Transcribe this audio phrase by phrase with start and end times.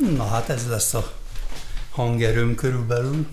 [0.00, 1.12] Na hát ez lesz a
[1.90, 3.26] hangerőm körülbelül.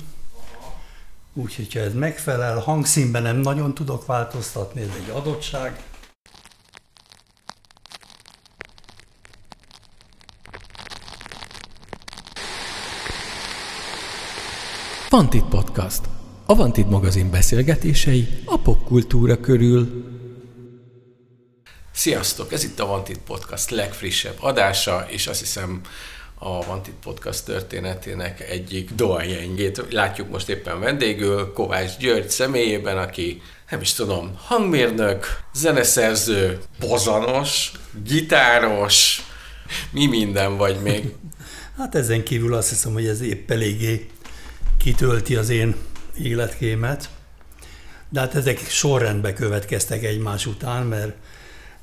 [1.33, 5.83] Úgyhogy ha ez megfelel, hangszínben nem nagyon tudok változtatni, ez egy adottság.
[15.09, 16.02] Vantit Podcast.
[16.45, 20.05] A Vantit magazin beszélgetései a popkultúra körül.
[21.91, 22.52] Sziasztok!
[22.52, 25.81] Ez itt a Vantit Podcast legfrissebb adása, és azt hiszem
[26.40, 33.82] a Vantit Podcast történetének egyik doajenjét látjuk most éppen vendégül, Kovács György személyében, aki nem
[33.82, 37.72] is tudom, hangmérnök, zeneszerző, pozanos,
[38.04, 39.22] gitáros,
[39.91, 41.04] mi minden vagy még.
[41.77, 44.08] Hát ezen kívül azt hiszem, hogy ez épp eléggé
[44.77, 45.76] kitölti az én
[46.20, 47.10] életkémet.
[48.10, 51.16] De hát ezek sorrendbe következtek egymás után, mert,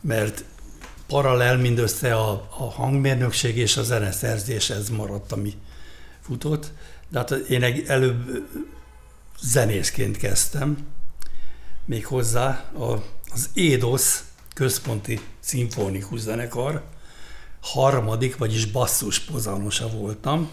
[0.01, 0.45] mert
[1.07, 5.53] paralel mindössze a, a hangmérnökség és a zeneszerzés, ez maradt, ami
[6.21, 6.73] futott.
[7.09, 8.47] De hát én előbb
[9.41, 10.87] zenészként kezdtem,
[11.85, 13.03] még hozzá a,
[13.33, 14.21] az Édos
[14.55, 16.83] központi szimfonikus zenekar
[17.61, 20.51] harmadik, vagyis basszus pozanosa voltam.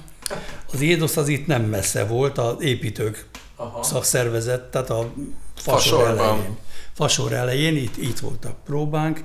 [0.73, 3.83] Az Édos az itt nem messze volt, az építők Aha.
[3.83, 5.13] szakszervezet, tehát a
[5.55, 6.57] fasor elején.
[6.93, 9.23] Fasor elején, itt, itt volt a próbánk,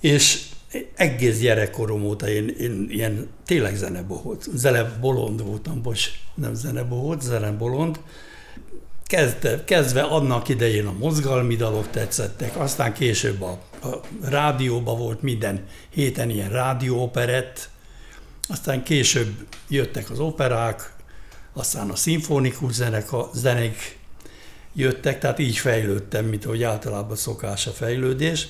[0.00, 0.42] és
[0.94, 8.00] egész gyerekkorom óta én, én ilyen tényleg zenebohót, zenebolond voltam, bocs, nem zenebohót, zenebolond.
[9.06, 13.50] Kezdve, kezdve annak idején a mozgalmi dalok tetszettek, aztán később a,
[13.82, 17.68] a rádióban volt minden héten ilyen rádióoperett,
[18.48, 20.92] aztán később jöttek az operák,
[21.52, 23.98] aztán a szimfonikus zenek, a zenék
[24.74, 28.48] jöttek, tehát így fejlődtem, mint ahogy általában szokás a fejlődés.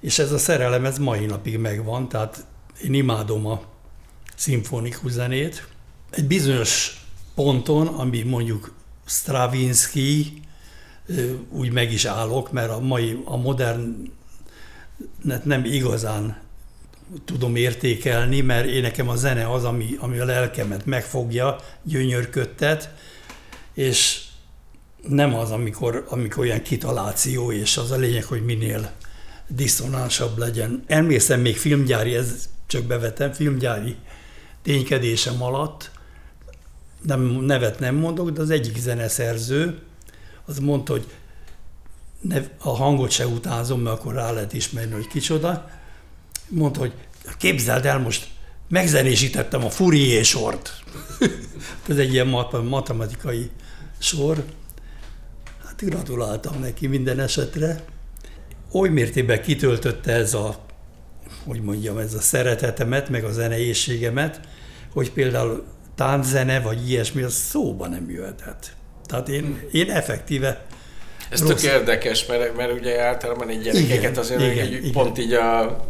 [0.00, 2.44] És ez a szerelem, ez mai napig megvan, tehát
[2.84, 3.62] én imádom a
[4.34, 5.68] szimfonikus zenét.
[6.10, 7.04] Egy bizonyos
[7.34, 8.74] ponton, ami mondjuk
[9.06, 10.42] Stravinsky,
[11.50, 14.10] úgy meg is állok, mert a mai, a modern
[15.44, 16.38] nem igazán
[17.24, 22.90] tudom értékelni, mert én nekem a zene az, ami, ami a lelkemet megfogja, gyönyörködtet,
[23.74, 24.22] és
[25.08, 28.90] nem az, amikor, amikor ilyen kitaláció, és az a lényeg, hogy minél
[29.48, 30.82] diszonánsabb legyen.
[30.86, 33.96] Emlékszem még filmgyári, ez csak bevetem, filmgyári
[34.62, 35.90] ténykedésem alatt,
[37.02, 39.78] nem, nevet nem mondok, de az egyik zeneszerző,
[40.44, 41.06] az mondta, hogy
[42.20, 45.70] ne, a hangot se utázom, mert akkor rá lehet ismerni, hogy kicsoda.
[46.48, 46.92] Mondta, hogy
[47.38, 48.28] képzeld el, most
[48.68, 50.82] megzenésítettem a Fourier sort.
[51.88, 52.26] Ez egy ilyen
[52.64, 53.50] matematikai
[53.98, 54.44] sor.
[55.64, 57.84] Hát gratuláltam neki minden esetre
[58.72, 60.56] oly mértékben kitöltötte ez a,
[61.46, 64.40] hogy mondjam, ez a szeretetemet, meg a zeneészségemet,
[64.92, 65.64] hogy például
[65.94, 68.72] tánczene, vagy ilyesmi, az szóba nem jöhetett.
[69.06, 70.66] Tehát én, én effektíve
[71.30, 71.48] ez rossz.
[71.48, 74.92] tök érdekes, mert, mert ugye általában egy gyerekeket azért igen, egy, igen.
[74.92, 75.80] pont így a,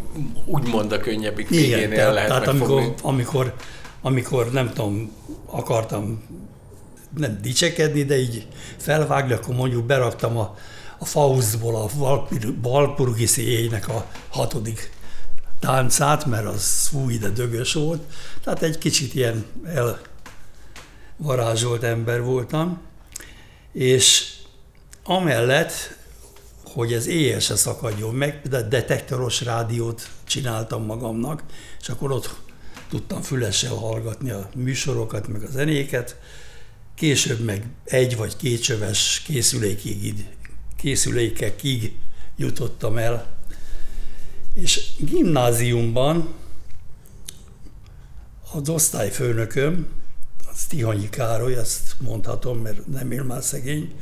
[0.44, 3.54] úgymond a könnyebbik végénél tehát, lehet tehát amikor, amikor,
[4.02, 5.12] amikor, nem tudom,
[5.46, 6.22] akartam
[7.16, 8.46] nem dicsekedni, de így
[8.76, 10.56] felvágni, akkor mondjuk beraktam a
[10.98, 11.90] a Faustból a
[12.62, 14.90] Valpurgi széjének a hatodik
[15.58, 18.02] táncát, mert az fú, ide dögös volt.
[18.44, 19.44] Tehát egy kicsit ilyen
[21.18, 22.80] elvarázsolt ember voltam.
[23.72, 24.34] És
[25.04, 25.96] amellett,
[26.64, 31.42] hogy ez éjjel se szakadjon meg, de detektoros rádiót csináltam magamnak,
[31.80, 32.34] és akkor ott
[32.88, 36.16] tudtam fülessel hallgatni a műsorokat, meg a zenéket.
[36.94, 40.04] Később meg egy vagy két csöves készülékig
[40.78, 41.96] készülékekig
[42.36, 43.36] jutottam el.
[44.54, 46.34] És gimnáziumban
[48.52, 49.86] az osztályfőnököm,
[50.52, 53.94] az Tihanyi Károly, ezt mondhatom, mert nem él már szegény,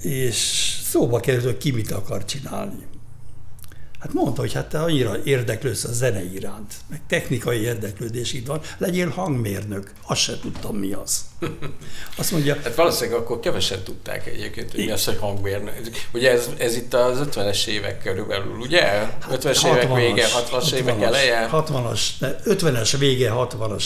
[0.00, 0.36] és
[0.84, 2.86] szóba került, hogy ki mit akar csinálni.
[4.02, 8.60] Hát mondta, hogy hát te annyira érdeklődsz a zene iránt, meg technikai érdeklődés itt van,
[8.78, 9.92] legyél hangmérnök.
[10.06, 11.24] Azt se tudtam, mi az.
[12.18, 12.56] Azt mondja...
[12.62, 15.74] Hát valószínűleg akkor kevesen tudták egyébként, hogy mi az, hogy hangmérnök.
[16.12, 18.82] Ugye ez, ez itt az 50-es évek körülbelül, ugye?
[18.82, 21.48] Hát 50-es évek vége, 60-as évek eleje?
[21.52, 22.00] 60-as,
[22.44, 23.84] 50-es vége, 60-as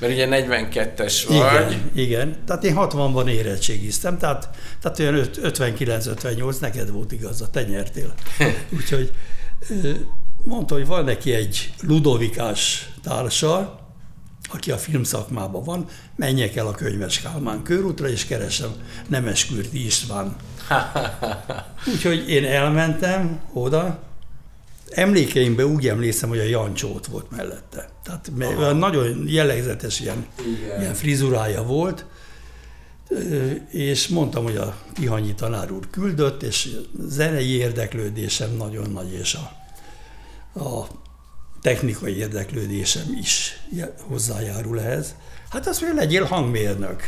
[0.00, 1.36] mert ugye 42-es vagy.
[1.36, 2.36] Igen, igen.
[2.46, 4.48] Tehát én 60-ban érettségiztem, tehát,
[4.82, 8.14] tehát olyan 59-58 neked volt igaz, a te nyertél.
[8.76, 9.10] Úgyhogy
[10.44, 13.80] mondta, hogy van neki egy ludovikás társa,
[14.50, 18.70] aki a filmszakmában van, menjek el a Könyves Kálmán körútra, és keresem
[19.08, 20.36] Nemeskürti István.
[21.92, 24.02] Úgyhogy én elmentem oda,
[24.90, 27.88] emlékeimben úgy emlékszem, hogy a Jancsó ott volt mellette.
[28.04, 28.72] Tehát Aha.
[28.72, 30.26] nagyon jellegzetes ilyen,
[30.78, 32.06] ilyen frizurája volt,
[33.70, 39.52] és mondtam, hogy a Tihanyi tanár úr küldött, és zenei érdeklődésem nagyon nagy, és a,
[40.60, 40.86] a
[41.62, 43.60] technikai érdeklődésem is
[44.00, 45.14] hozzájárul ehhez.
[45.50, 47.02] Hát azt mondja, legyél hangmérnök.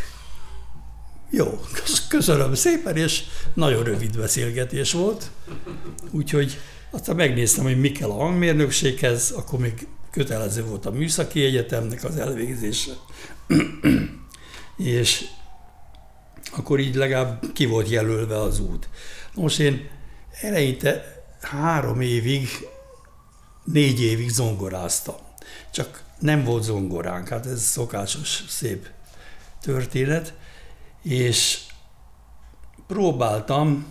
[1.31, 1.61] Jó,
[2.09, 3.23] köszönöm szépen, és
[3.55, 5.31] nagyon rövid beszélgetés volt.
[6.11, 6.59] Úgyhogy
[6.91, 12.17] aztán megnéztem, hogy mi kell a hangmérnökséghez, akkor még kötelező volt a műszaki egyetemnek az
[12.17, 12.93] elvégzése.
[14.77, 15.25] és
[16.51, 18.89] akkor így legalább ki volt jelölve az út.
[19.35, 19.89] Most én
[20.41, 22.49] eleinte három évig,
[23.65, 25.17] négy évig zongoráztam.
[25.73, 28.87] Csak nem volt zongoránk, hát ez szokásos, szép
[29.61, 30.35] történet,
[31.03, 31.59] és
[32.87, 33.87] próbáltam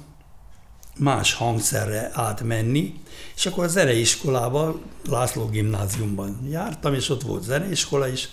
[0.98, 3.02] más hangszerre átmenni,
[3.36, 8.30] és akkor a zeneiskolába, László gimnáziumban jártam, és ott volt zeneiskola is,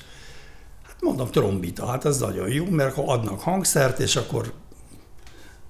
[1.01, 4.53] mondom, trombita, hát az nagyon jó, mert akkor adnak hangszert, és akkor,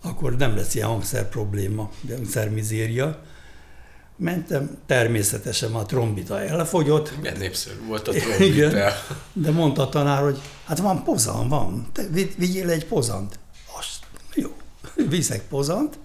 [0.02, 3.22] akkor nem lesz ilyen hangszer probléma, hangszermizéria.
[4.16, 7.20] Mentem, természetesen a trombita elfogyott.
[7.20, 8.44] Milyen népszerű volt a trombita.
[8.44, 8.92] Igen,
[9.32, 12.02] de mondta a tanár, hogy hát van pozan, van, te
[12.36, 13.38] vigyél egy pozant.
[13.78, 13.98] Azt,
[14.34, 14.50] jó,
[15.08, 15.98] viszek pozant,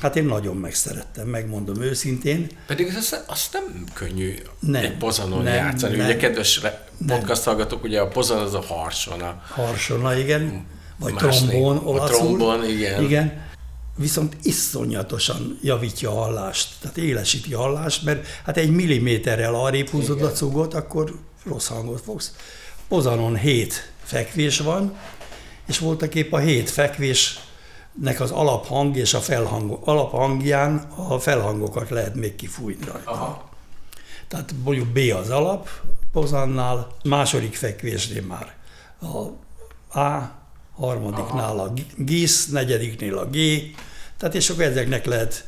[0.00, 2.46] Hát én nagyon megszerettem, megmondom őszintén.
[2.66, 5.96] Pedig az, az nem könnyű nem, egy pozanon nem, játszani.
[5.96, 6.60] Nem, ugye kedves
[7.06, 9.42] podcast hallgatók, ugye a pozan az a harsona.
[9.48, 10.66] Harsona, igen.
[10.98, 12.16] Vagy trombón olaszul.
[12.16, 13.02] A trombón, igen.
[13.02, 13.44] igen.
[13.96, 20.22] Viszont iszonyatosan javítja a hallást, tehát élesíti a hallást, mert hát egy milliméterrel arrébb húzod
[20.22, 21.14] a cugot, akkor
[21.44, 22.34] rossz hangot fogsz.
[22.88, 24.96] Pozanon hét fekvés van,
[25.66, 27.38] és voltak épp a hét fekvés
[28.00, 30.76] nek az alaphang és a felhang, alaphangján
[31.08, 33.10] a felhangokat lehet még kifújni rajta.
[33.10, 33.48] Aha.
[34.28, 35.68] Tehát mondjuk B az alap
[36.12, 38.54] pozannál, második fekvésnél már
[39.00, 39.44] a
[40.00, 40.30] A,
[40.76, 43.36] harmadiknál a GIS, negyediknél a G,
[44.16, 45.44] tehát és akkor ezeknek lehet,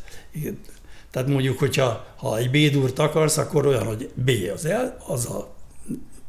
[1.10, 5.54] tehát mondjuk, hogyha ha egy B-dúrt akarsz, akkor olyan, hogy B az, el, az a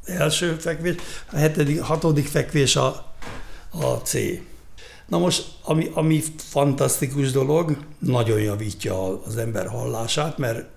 [0.05, 0.95] első fekvés,
[1.31, 3.13] a hetedik, hatodik fekvés a,
[3.71, 4.13] a C.
[5.09, 10.67] Na most, ami, ami fantasztikus dolog, nagyon javítja az ember hallását, mert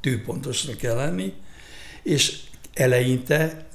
[0.00, 1.32] tűpontosra kell lenni,
[2.02, 2.40] és
[2.74, 3.66] eleinte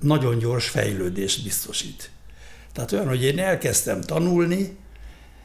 [0.00, 2.10] nagyon gyors fejlődést biztosít.
[2.72, 4.76] Tehát olyan, hogy én elkezdtem tanulni,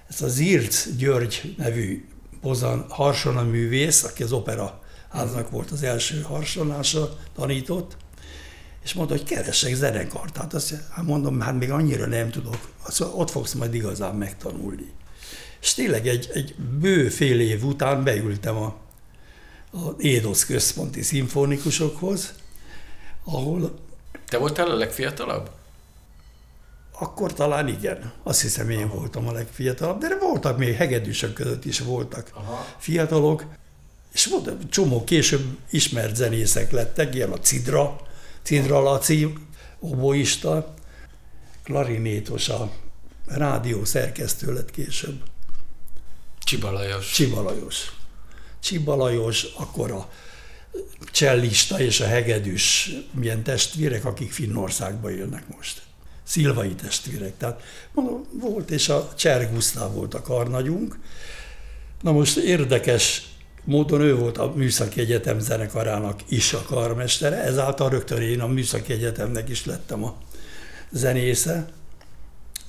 [0.10, 2.08] ezt az Zirc György nevű
[2.42, 7.98] pozan harsona művész, aki az opera háznak volt az első harsonása, tanított,
[8.88, 10.34] és mondta, hogy keresek zenekart.
[10.34, 14.92] Tehát azt hát mondom, hát még annyira nem tudok, azt ott fogsz majd igazán megtanulni.
[15.62, 18.76] És tényleg egy, egy bő fél év után beültem a,
[19.72, 22.34] a Édosz központi szimfonikusokhoz,
[23.24, 23.80] ahol...
[24.28, 25.50] Te voltál a legfiatalabb?
[27.00, 28.12] Akkor talán igen.
[28.24, 28.96] Azt hiszem, én Aha.
[28.96, 32.66] voltam a legfiatalabb, de voltak még hegedűsök között is voltak Aha.
[32.78, 33.46] fiatalok,
[34.14, 38.07] és volt csomó később ismert zenészek lettek, ilyen a Cidra,
[38.48, 39.34] Cidra Laci,
[39.80, 40.74] oboista,
[41.64, 42.72] klarinétos, a
[43.26, 45.24] rádió szerkesztő lett később.
[46.40, 47.12] Csibalajos.
[47.12, 47.92] Csibalajos.
[48.60, 50.10] Csibalajos, akkor a
[51.12, 55.82] csellista és a hegedűs milyen testvérek, akik Finnországban élnek most.
[56.24, 57.38] Szilvai testvérek.
[57.38, 57.62] Tehát
[57.94, 61.00] mondom, volt, és a Cser Gusztáv volt a karnagyunk.
[62.02, 63.28] Na most érdekes
[63.68, 68.94] módon ő volt a Műszaki Egyetem zenekarának is a karmestere, ezáltal rögtön én a Műszaki
[68.94, 70.16] Egyetemnek is lettem a
[70.92, 71.68] zenésze.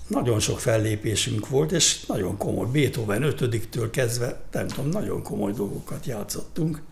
[0.07, 6.07] Nagyon sok fellépésünk volt, és nagyon komoly, Beethoven 5 kezdve, nem tudom, nagyon komoly dolgokat
[6.07, 6.83] játszottunk,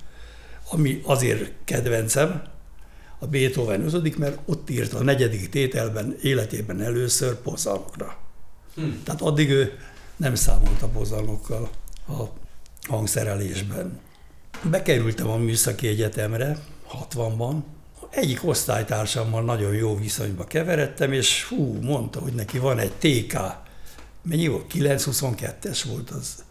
[0.71, 2.43] ami azért kedvencem,
[3.19, 8.17] a Beethoven 5 mert ott írt a negyedik tételben életében először pozanokra.
[8.75, 8.83] Hm.
[9.05, 9.79] Tehát addig ő
[10.17, 11.71] nem számolt a pozanokkal
[12.09, 12.23] a
[12.89, 14.01] hangszerelésben.
[14.63, 16.59] Bekerültem a Műszaki Egyetemre
[17.11, 17.55] 60-ban,
[18.11, 23.39] egyik osztálytársammal nagyon jó viszonyba keveredtem, és hú, mondta, hogy neki van egy TK,
[24.23, 24.73] mennyi volt?
[24.75, 26.45] 922-es volt az,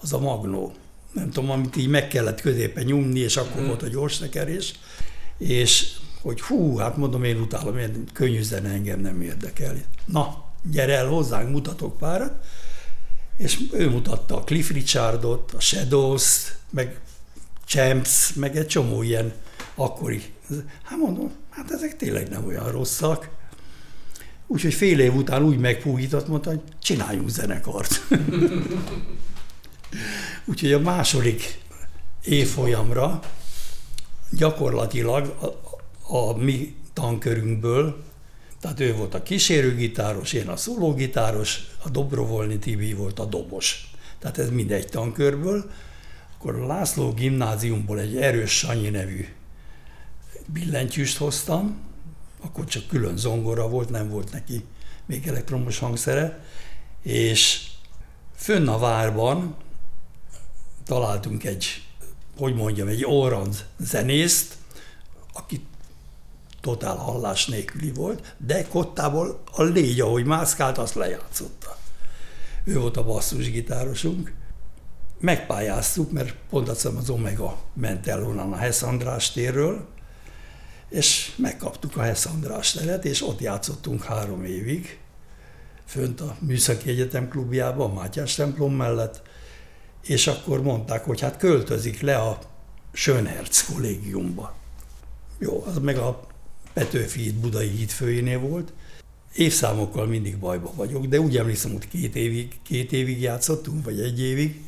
[0.00, 0.72] az a magnó.
[1.12, 3.66] Nem tudom, amit így meg kellett középen nyomni, és akkor mm.
[3.66, 4.74] volt a gyors tekerés.
[5.38, 9.74] És hogy hú, hát mondom, én utálom, én könnyű zene engem nem érdekel.
[10.04, 12.44] Na, gyere el hozzánk, mutatok párat
[13.42, 17.00] és ő mutatta a Cliff Richardot, a Shadows, meg
[17.64, 19.32] Champs, meg egy csomó ilyen
[19.74, 20.22] akkori.
[20.82, 23.28] Hát mondom, hát ezek tényleg nem olyan rosszak.
[24.46, 28.00] Úgyhogy fél év után úgy megpúgított, mondta, hogy csináljunk zenekart.
[30.44, 31.60] Úgyhogy a második
[32.24, 33.20] évfolyamra
[34.30, 35.46] gyakorlatilag a,
[36.16, 38.02] a mi tankörünkből,
[38.62, 43.90] tehát ő volt a kísérőgitáros, én a szólógitáros, a Dobrovolni Tibi volt a dobos.
[44.18, 45.70] Tehát ez mindegy tankörből.
[46.38, 49.26] Akkor a László gimnáziumból egy erős Sanyi nevű
[50.46, 51.80] billentyűst hoztam,
[52.40, 54.64] akkor csak külön zongora volt, nem volt neki
[55.06, 56.44] még elektromos hangszere,
[57.02, 57.66] és
[58.34, 59.56] fönn a várban
[60.84, 61.82] találtunk egy,
[62.36, 64.54] hogy mondjam, egy orrand zenészt,
[65.32, 65.64] aki
[66.62, 71.76] totál hallás nélküli volt, de kottából a légy, ahogy mászkált, azt lejátszotta.
[72.64, 74.32] Ő volt a basszusgitárosunk.
[75.18, 79.86] Megpályáztuk, mert pont az Omega ment el onnan a András térről,
[80.88, 84.98] és megkaptuk a Hess András teret, és ott játszottunk három évig,
[85.86, 89.22] fönt a Műszaki Egyetem klubjában, a Mátyás templom mellett,
[90.02, 92.38] és akkor mondták, hogy hát költözik le a
[92.92, 94.54] Schönherz kollégiumba.
[95.38, 96.30] Jó, az meg a
[96.72, 98.72] Petőfi híd Budai hídfőjénél volt.
[99.34, 104.20] Évszámokkal mindig bajba vagyok, de úgy emlékszem, hogy két évig, két évig játszottunk, vagy egy
[104.20, 104.60] évig,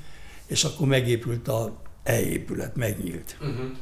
[0.46, 3.36] és akkor megépült a E-épület, megnyílt.
[3.40, 3.76] Uh-huh.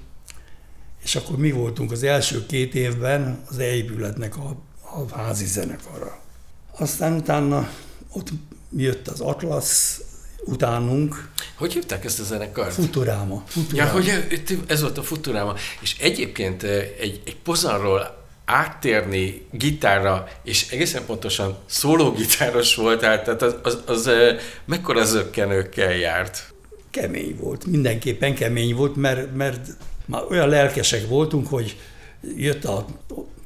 [1.03, 6.21] És akkor mi voltunk az első két évben az E-épületnek a, a házi zenekara.
[6.79, 7.69] Aztán utána
[8.13, 8.29] ott
[8.77, 10.01] jött az Atlas,
[10.45, 11.29] utánunk.
[11.55, 12.73] Hogy hívták ezt a zenekart?
[12.73, 13.43] Futuráma.
[13.47, 13.89] Futuráma.
[13.89, 15.55] Ja, hogy ez volt a Futuráma.
[15.81, 23.79] És egyébként egy, egy pozanról áttérni gitárra, és egészen pontosan szólógitáros volt, tehát az, az,
[23.87, 24.11] az
[24.65, 26.53] mekkora zöggenőkkel járt?
[26.91, 29.67] Kemény volt, mindenképpen kemény volt, mert, mert
[30.05, 31.77] már olyan lelkesek voltunk, hogy
[32.37, 32.87] jött a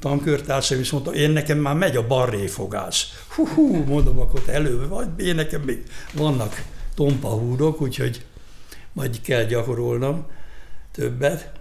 [0.01, 3.07] tankörtársam, és mondta, én nekem már megy a barréfogás.
[3.29, 6.63] Hú, hú mondom, akkor elő vagy, én nekem még vannak
[6.97, 8.25] tompa húrok, úgyhogy
[8.93, 10.27] majd kell gyakorolnom
[10.93, 11.53] többet.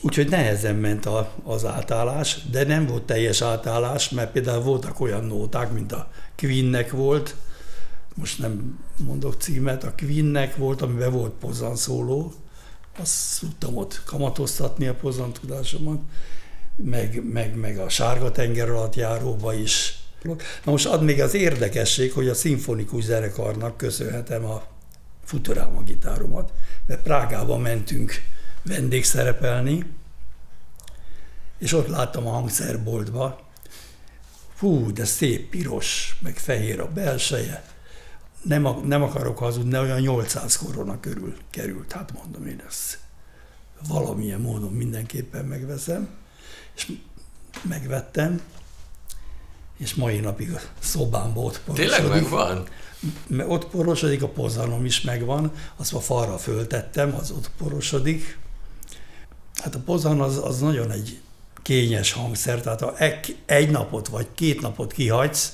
[0.00, 5.24] Úgyhogy nehezen ment a, az átállás, de nem volt teljes átállás, mert például voltak olyan
[5.24, 7.34] nóták, mint a Queennek volt,
[8.14, 12.32] most nem mondok címet, a Queennek volt, amiben volt pozan szóló,
[12.98, 16.00] azt tudtam ott kamatoztatni a pozan tudásomat,
[16.76, 19.98] meg, meg, meg a sárga tenger alatt járóba is.
[20.64, 24.62] Na most ad még az érdekesség, hogy a szimfonikus zenekarnak köszönhetem a
[25.24, 26.52] Futurama gitáromat,
[26.86, 28.12] mert Prágába mentünk
[28.62, 29.84] vendégszerepelni,
[31.58, 33.40] és ott láttam a hangszerboltba,
[34.58, 37.64] hú, de szép piros, meg fehér a belseje,
[38.42, 42.98] nem, nem akarok hazudni, olyan 800 korona körül került, hát mondom én ezt.
[43.88, 46.08] Valamilyen módon mindenképpen megveszem,
[46.76, 46.92] és
[47.62, 48.40] megvettem,
[49.76, 51.90] és mai napig a szobámban ott porosodik.
[51.90, 52.68] Tényleg megvan?
[53.48, 58.38] Ott porosodik, a pozanom is megvan, azt a falra föltettem, az ott porosodik.
[59.54, 61.20] Hát a pozan az, az nagyon egy
[61.62, 62.96] kényes hangszer, tehát ha
[63.46, 65.52] egy napot vagy két napot kihagysz,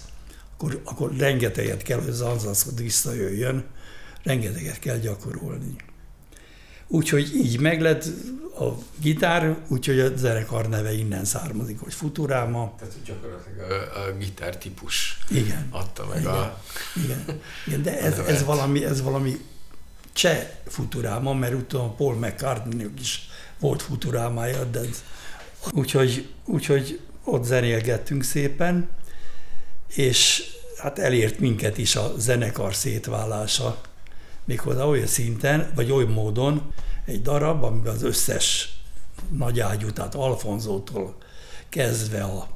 [0.53, 3.65] akkor, akkor rengeteget kell, hogy az anzaszod visszajöjjön,
[4.23, 5.77] rengeteget kell gyakorolni.
[6.93, 8.05] Úgyhogy így meg lett
[8.59, 8.69] a
[9.01, 12.75] gitár, úgyhogy a zenekar neve innen származik, hogy Futuráma.
[12.79, 16.63] Tehát gyakorlatilag a, a gitár típus igen, adta meg igen, a...
[17.05, 19.41] Igen, igen de ez, ez, valami, ez valami
[20.13, 24.81] cseh Futuráma, mert utána Paul mccartney is volt Futurámája, de
[25.71, 28.89] úgyhogy, úgyhogy ott zenélgettünk szépen,
[29.87, 30.45] és
[30.79, 33.81] hát elért minket is a zenekar szétválása,
[34.45, 36.73] méghozzá olyan szinten, vagy olyan módon,
[37.05, 38.77] egy darab, amiben az összes
[39.31, 41.17] nagyágyú, tehát Alfonzótól
[41.69, 42.49] kezdve a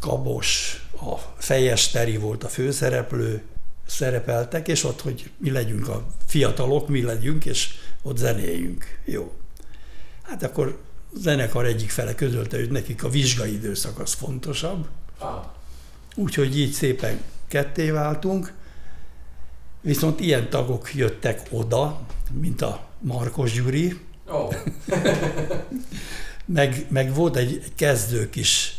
[0.00, 3.42] Kabos, a Fejesteri volt a főszereplő,
[3.86, 9.00] szerepeltek, és ott, hogy mi legyünk a fiatalok, mi legyünk, és ott zenéljünk.
[9.04, 9.32] Jó.
[10.22, 10.80] Hát akkor
[11.14, 14.88] a zenekar egyik fele közölte, hogy nekik a vizsgai időszak az fontosabb.
[16.14, 18.52] Úgyhogy így szépen ketté váltunk,
[19.80, 22.00] viszont ilyen tagok jöttek oda,
[22.40, 24.54] mint a Markos Gyuri, oh.
[26.44, 28.76] meg, meg volt egy kezdő kis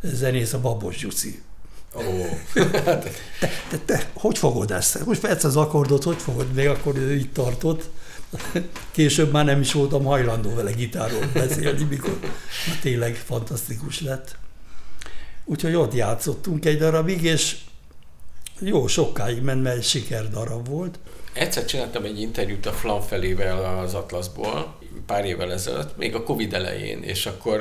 [0.00, 1.42] zenész, a Babos Gyuci.
[1.94, 2.26] Oh.
[2.72, 3.12] te,
[3.70, 5.04] te, te, hogy fogod ezt?
[5.04, 6.52] Most perc az akkordot, hogy fogod?
[6.52, 7.90] Még akkor ő így tartott.
[8.90, 12.18] Később már nem is voltam hajlandó vele gitáról beszélni, mikor
[12.80, 14.36] tényleg fantasztikus lett.
[15.44, 17.56] Úgyhogy ott játszottunk egy darabig, és
[18.60, 20.98] jó sokáig ment, mert egy sikerdarab volt.
[21.32, 27.02] Egyszer csináltam egy interjút a Flanfelével az Atlasból, pár évvel ezelőtt, még a Covid elején,
[27.02, 27.60] és akkor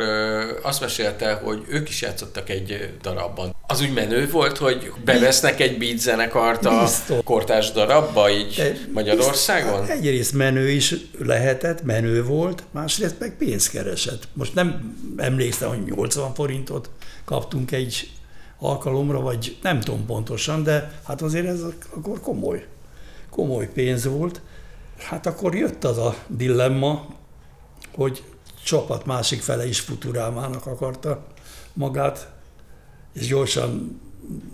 [0.64, 3.56] azt mesélte, hogy ők is játszottak egy darabban.
[3.68, 7.18] Az úgy menő volt, hogy bevesznek egy beat zenekart a Biztos.
[7.24, 9.80] kortárs darabba, így De Magyarországon?
[9.80, 14.28] biztos- Egyrészt menő is lehetett, menő volt, másrészt meg pénzt keresett.
[14.34, 16.90] Most nem emlékszem, hogy 80 forintot
[17.26, 18.10] kaptunk egy
[18.60, 21.62] alkalomra, vagy nem tudom pontosan, de hát azért ez
[21.96, 22.68] akkor komoly,
[23.30, 24.42] komoly pénz volt.
[24.98, 27.06] Hát akkor jött az a dilemma,
[27.96, 28.24] hogy
[28.64, 31.28] csapat másik fele is futurámának akarta
[31.74, 32.32] magát,
[33.14, 34.02] és gyorsan,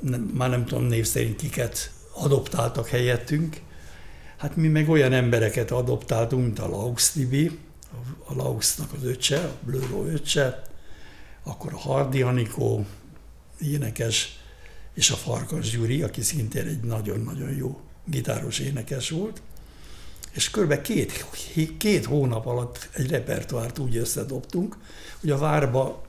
[0.01, 3.61] nem, már nem tudom név szerint kiket adoptáltak helyettünk.
[4.37, 7.59] Hát mi meg olyan embereket adoptáltunk, mint a Laux Tibi,
[8.27, 10.61] a- Lauxnak az öccse, a Blőró öccse,
[11.43, 12.85] akkor a Hardi Anikó,
[13.63, 14.37] énekes,
[14.93, 19.41] és a Farkas Gyuri, aki szintén egy nagyon-nagyon jó gitáros énekes volt.
[20.31, 20.81] És kb.
[20.81, 21.25] Két,
[21.77, 24.77] két hónap alatt egy repertoárt úgy összedobtunk,
[25.19, 26.01] hogy a várba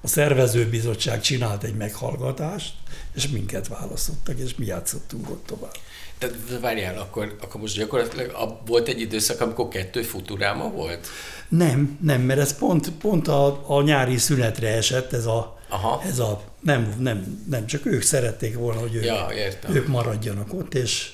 [0.00, 2.74] a szervezőbizottság csinált egy meghallgatást,
[3.14, 5.74] és minket választottak, és mi játszottunk ott tovább.
[6.18, 11.06] De várjál, akkor, akkor most gyakorlatilag a, volt egy időszak, amikor kettő futuráma volt?
[11.48, 16.02] Nem, nem, mert ez pont, pont a, a nyári szünetre esett, ez a, Aha.
[16.04, 19.74] ez a nem, nem, nem, csak ők szerették volna, hogy ők, Ja, értem.
[19.74, 21.12] ők maradjanak ott, és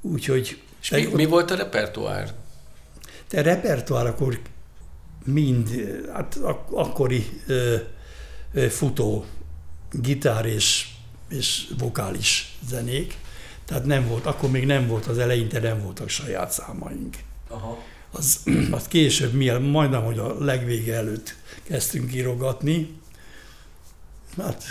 [0.00, 2.32] úgyhogy És mi, mi volt a repertoár?
[3.28, 4.40] te repertoár akkor
[5.24, 5.68] mind,
[6.12, 7.76] hát ak- akkori ö,
[8.52, 9.24] ö, futó
[9.90, 10.88] gitár és,
[11.28, 13.14] és vokális zenék,
[13.64, 17.16] tehát nem volt, akkor még nem volt az eleinte, nem voltak saját számaink.
[17.48, 17.78] Aha.
[18.10, 23.00] Az, az később, miel, majdnem, hogy a legvége előtt kezdtünk írogatni,
[24.36, 24.64] hát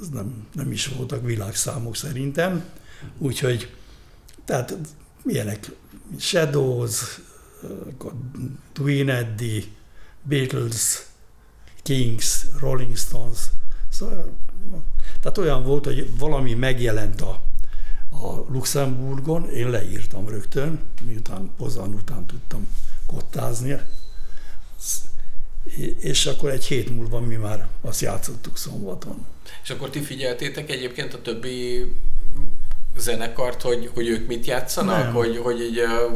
[0.00, 2.64] az nem, nem is voltak világszámok szerintem,
[3.18, 3.76] úgyhogy
[4.44, 4.76] tehát
[5.22, 5.70] milyenek
[6.18, 7.20] Shadows,
[8.72, 9.62] Twin Eddie,
[10.22, 11.06] Beatles,
[11.82, 13.38] Kings, Rolling Stones,
[13.88, 14.36] szóval,
[15.20, 17.42] tehát olyan volt, hogy valami megjelent a,
[18.10, 22.68] a Luxemburgon, én leírtam rögtön, miután Pozan után tudtam
[23.06, 23.80] kottázni,
[25.98, 29.26] és akkor egy hét múlva mi már azt játszottuk szombaton.
[29.62, 31.84] És akkor ti figyeltétek egyébként a többi
[32.96, 35.12] zenekart, hogy, hogy ők mit játszanak, Nem.
[35.12, 36.08] hogy, hogy így ö,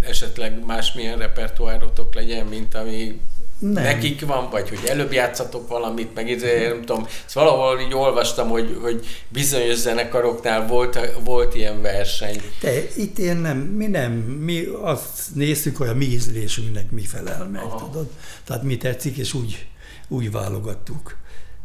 [0.00, 3.20] esetleg másmilyen repertoárotok legyen, mint ami
[3.62, 3.82] Nem.
[3.82, 8.48] nekik van, vagy hogy előbb játszatok valamit, meg így, nem tudom, ezt valahol így olvastam,
[8.48, 12.42] hogy, hogy bizonyos zenekaroknál volt, volt ilyen verseny.
[12.60, 17.48] De itt én nem, mi nem, mi azt néztük, hogy a mi ízlésünknek mi felel
[17.48, 17.74] meg, Aha.
[17.74, 17.86] Aha.
[17.86, 18.10] tudod?
[18.44, 19.66] Tehát mi tetszik, és úgy,
[20.08, 21.16] úgy válogattuk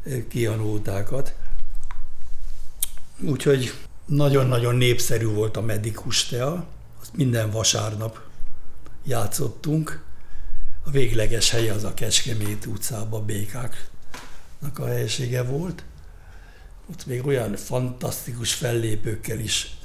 [0.06, 1.34] eh, ki a nótákat.
[3.22, 3.74] Úgyhogy
[4.06, 6.66] nagyon-nagyon népszerű volt a Medikus Tea,
[7.02, 8.20] azt minden vasárnap
[9.06, 10.06] játszottunk.
[10.88, 15.84] A végleges helye az a Kecskemét utcában, Békáknak a helysége volt.
[16.92, 19.78] Ott még olyan fantasztikus fellépőkkel is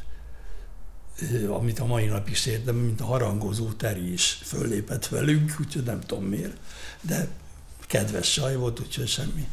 [1.49, 6.01] amit a mai nap is érdem, mint a harangozó Teri is föllépett velünk, úgyhogy nem
[6.01, 6.57] tudom miért,
[7.01, 7.29] de
[7.87, 9.49] kedves saj volt, úgyhogy semmi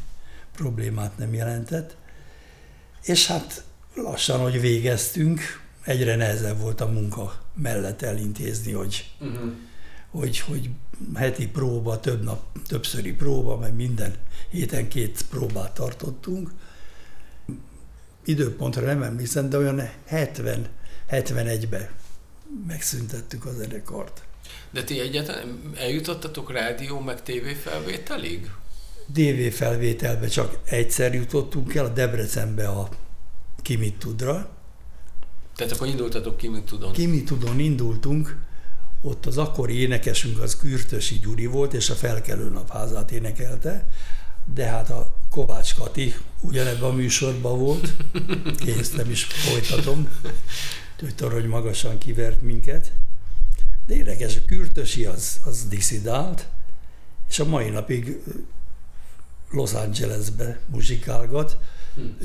[0.54, 1.96] problémát nem jelentett.
[3.02, 5.40] És hát lassan, hogy végeztünk,
[5.84, 9.52] egyre nehezebb volt a munka mellett elintézni, hogy, Uh-huh.
[10.10, 10.70] hogy, hogy
[11.14, 14.14] heti próba, több nap, többszöri próba, meg minden
[14.50, 16.50] héten két próbát tartottunk.
[18.24, 20.68] Időpontra nem emlékszem, de olyan 70,
[21.10, 21.88] 71-ben
[22.66, 24.22] megszüntettük a zenekart.
[24.70, 28.50] De ti egyáltalán eljutottatok rádió meg tévé felvételig?
[29.06, 32.88] DV felvételbe csak egyszer jutottunk el, a Debrecenbe a
[33.62, 34.50] Kimit Tudra.
[35.56, 36.92] Tehát akkor indultatok ki, mint tudom.
[36.92, 38.36] Kimi Tudon indultunk,
[39.02, 43.88] ott az akkori énekesünk az Kürtösi Gyuri volt, és a Felkelő Napházát énekelte,
[44.54, 47.96] de hát a Kovács Kati ugyanebben a műsorban volt,
[48.64, 50.08] kész, nem is folytatom,
[51.00, 52.92] hogy torony magasan kivert minket.
[53.86, 56.48] De érdekes, a Kürtösi az, az diszidált,
[57.28, 58.22] és a mai napig
[59.50, 61.58] Los Angelesbe muzsikálgat,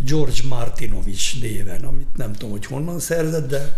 [0.06, 3.78] George Martinovics néven, amit nem tudom, hogy honnan szerzett, de,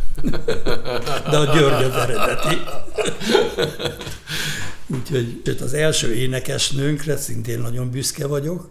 [1.30, 2.58] de a György az eredeti.
[4.88, 8.70] Úgyhogy sőt, az első énekesnőnkre szintén nagyon büszke vagyok,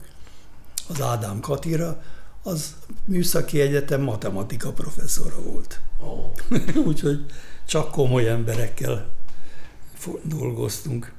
[0.88, 2.02] az Ádám Katira,
[2.42, 5.80] az műszaki egyetem matematika professzora volt.
[6.00, 6.32] Oh.
[6.86, 7.24] Úgyhogy
[7.66, 9.08] csak komoly emberekkel
[10.22, 11.12] dolgoztunk.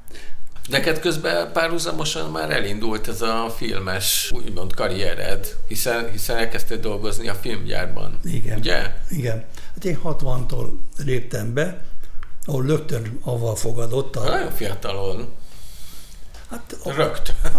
[0.67, 7.33] Neked közben párhuzamosan már elindult ez a filmes, úgymond karriered, hiszen, hiszen elkezdtél dolgozni a
[7.33, 8.19] filmgyárban.
[8.23, 8.57] Igen.
[8.57, 8.93] Ugye?
[9.09, 9.45] Igen.
[9.73, 11.85] Hát én 60-tól léptem be,
[12.45, 14.23] ahol rögtön avval fogadott a...
[14.23, 15.27] Nagyon fiatalon.
[16.49, 17.35] Hát, a, Rögtön.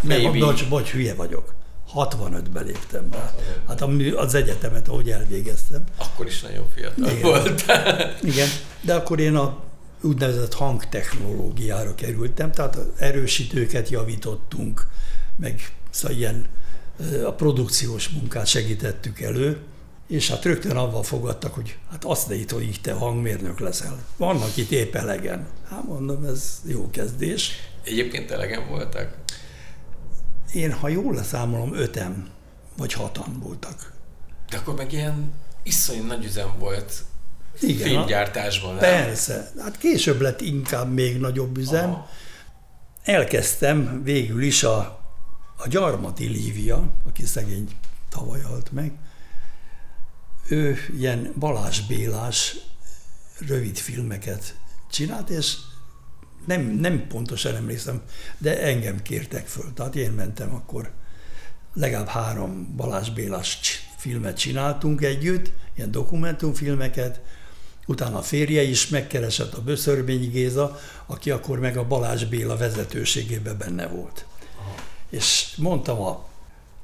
[0.00, 0.38] nem, Maybe.
[0.38, 1.54] bocs, bocs, hülye vagyok.
[1.94, 3.34] 65-ben léptem be.
[3.68, 3.84] Hát
[4.16, 5.84] az egyetemet, ahogy elvégeztem.
[5.96, 7.20] Akkor is nagyon fiatal Igen.
[7.20, 7.64] volt.
[8.22, 8.48] Igen,
[8.80, 9.62] de akkor én a
[10.02, 14.86] úgynevezett hangtechnológiára kerültem, tehát erősítőket javítottunk,
[15.36, 16.46] meg szóval ilyen
[17.24, 19.60] a produkciós munkát segítettük elő,
[20.06, 23.98] és hát rögtön avval fogadtak, hogy hát azt ne itt, hogy így te hangmérnök leszel.
[24.16, 25.46] Vannak itt épp elegen.
[25.68, 27.50] Hát mondom, ez jó kezdés.
[27.84, 29.16] Egyébként elegen voltak?
[30.52, 32.28] Én, ha jól leszámolom, öten
[32.76, 33.92] vagy hatan voltak.
[34.50, 35.32] De akkor meg ilyen
[35.62, 37.04] iszonyú nagy üzem volt
[37.60, 38.78] Igen, filmgyártásban.
[38.78, 39.50] Persze.
[39.58, 41.90] Hát később lett inkább még nagyobb üzem.
[41.90, 42.08] Aha.
[43.02, 44.78] Elkezdtem végül is a,
[45.56, 47.68] a Gyarmati Lívia, aki szegény
[48.08, 48.92] tavaly halt meg,
[50.48, 52.56] ő ilyen Balázs Bélás
[53.46, 54.54] rövid filmeket
[54.90, 55.56] csinált, és
[56.46, 58.02] nem, nem pontosan emlékszem,
[58.38, 59.72] de engem kértek föl.
[59.72, 60.92] Tehát én mentem akkor,
[61.74, 63.58] legalább három Balázs Bélás
[63.96, 67.20] filmet csináltunk együtt, ilyen dokumentumfilmeket,
[67.90, 73.58] utána a férje is megkeresett a Böszörményi Géza, aki akkor meg a Balázs Béla vezetőségében
[73.58, 74.26] benne volt.
[74.58, 74.74] Aha.
[75.08, 76.28] És mondtam a,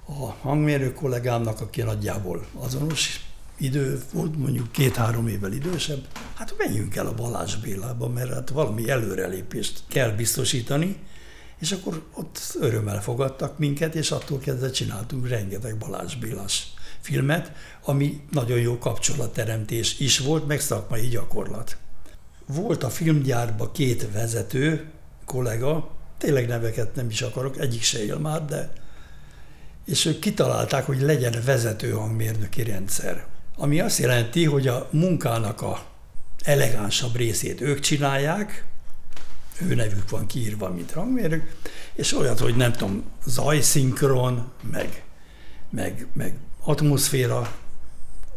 [0.06, 3.20] a hangmérő kollégámnak, aki nagyjából azonos
[3.58, 8.90] idő volt, mondjuk két-három évvel idősebb, hát menjünk el a Balázs Bélába, mert hát valami
[8.90, 10.96] előrelépést kell biztosítani,
[11.58, 17.52] és akkor ott örömmel fogadtak minket, és attól kezdve csináltunk rengeteg Balázs Bélás filmet,
[17.88, 21.76] ami nagyon jó kapcsolatteremtés is volt, meg szakmai gyakorlat.
[22.46, 24.90] Volt a filmgyárban két vezető
[25.24, 28.72] kollega, tényleg neveket nem is akarok, egyik se él már, de
[29.84, 35.84] és ők kitalálták, hogy legyen vezető hangmérnöki rendszer ami azt jelenti, hogy a munkának a
[36.44, 38.64] elegánsabb részét ők csinálják,
[39.60, 41.56] ő nevük van kiírva, mint rangmérők,
[41.94, 45.04] és olyat, hogy nem tudom, zajszinkron, meg,
[45.70, 47.54] meg, meg atmoszféra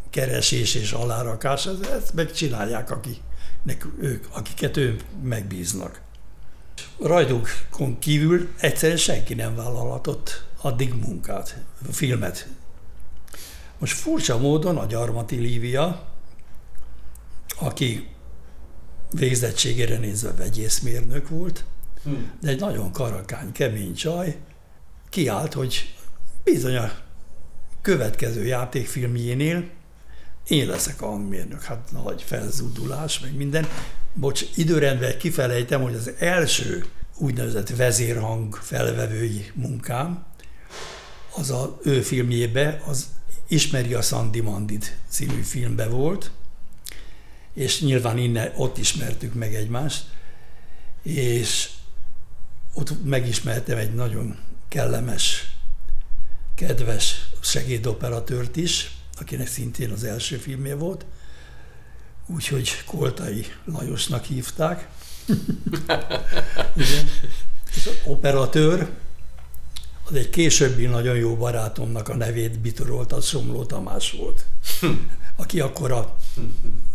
[0.09, 6.01] keresés és alárakás, ezt megcsinálják, akiknek, ők, akiket ő megbíznak.
[6.99, 11.57] Rajdókon kívül egyszerűen senki nem vállalhatott addig munkát,
[11.91, 12.47] filmet
[13.79, 16.07] most furcsa módon a Gyarmati Lívia,
[17.59, 18.07] aki
[19.11, 21.65] végzettségére nézve vegyészmérnök volt,
[22.03, 22.31] hmm.
[22.41, 24.37] de egy nagyon karakány, kemény csaj,
[25.09, 25.95] kiállt, hogy
[26.43, 26.91] bizony a
[27.81, 29.69] következő játékfilmjénél
[30.49, 31.63] én leszek a hangmérnök.
[31.63, 33.67] Hát nagy felzúdulás, meg minden.
[34.13, 36.85] Bocs, időrendben kifelejtem, hogy az első
[37.17, 40.25] úgynevezett vezérhang felvevői munkám,
[41.35, 43.07] az a ő filmjébe, az
[43.47, 46.31] Ismeri a Sandy Mandit című filmbe volt,
[47.53, 50.05] és nyilván innen, ott ismertük meg egymást,
[51.03, 51.69] és
[52.73, 55.55] ott megismertem egy nagyon kellemes,
[56.55, 61.05] kedves segédoperatőrt is, akinek szintén az első filmje volt,
[62.25, 64.87] úgyhogy Koltai Lajosnak hívták.
[66.75, 67.09] Igen.
[67.75, 68.89] És operatőr,
[70.09, 74.45] az egy későbbi nagyon jó barátomnak a nevét bitorolt, az Somló Tamás volt,
[75.35, 76.15] aki akkor a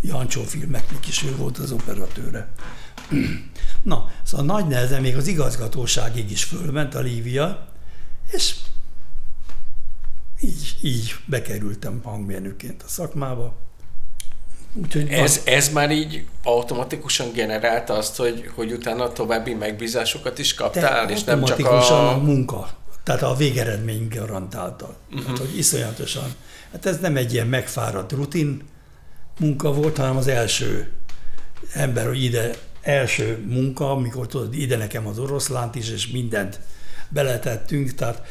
[0.00, 2.52] Jancsó filmeknek is ő volt az operatőre.
[3.82, 7.68] Na, szóval nagy nehezen még az igazgatóságig is fölment a Lívia,
[8.32, 8.54] és
[10.40, 13.56] így, így bekerültem hangmérnökként a szakmába.
[14.74, 21.10] Úgyhogy ez, ez már így automatikusan generálta azt, hogy, hogy utána további megbízásokat is kaptál,
[21.10, 22.10] és nem csak a...
[22.10, 24.96] a munka tehát a végeredmény garantálta.
[25.10, 25.26] Uh-huh.
[25.26, 26.34] Hát, hogy iszonyatosan.
[26.72, 28.62] Hát ez nem egy ilyen megfáradt rutin
[29.38, 30.92] munka volt, hanem az első
[31.72, 32.50] ember, hogy ide
[32.82, 36.60] első munka, amikor tudod, ide nekem az oroszlánt is, és mindent
[37.08, 38.22] beletettünk, tehát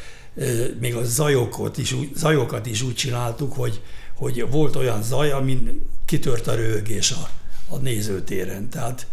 [0.80, 3.82] még a zajokat is, zajokat is úgy csináltuk, hogy,
[4.14, 7.28] hogy volt olyan zaj, amin kitört a röhögés a,
[7.68, 9.06] a nézőtéren, tehát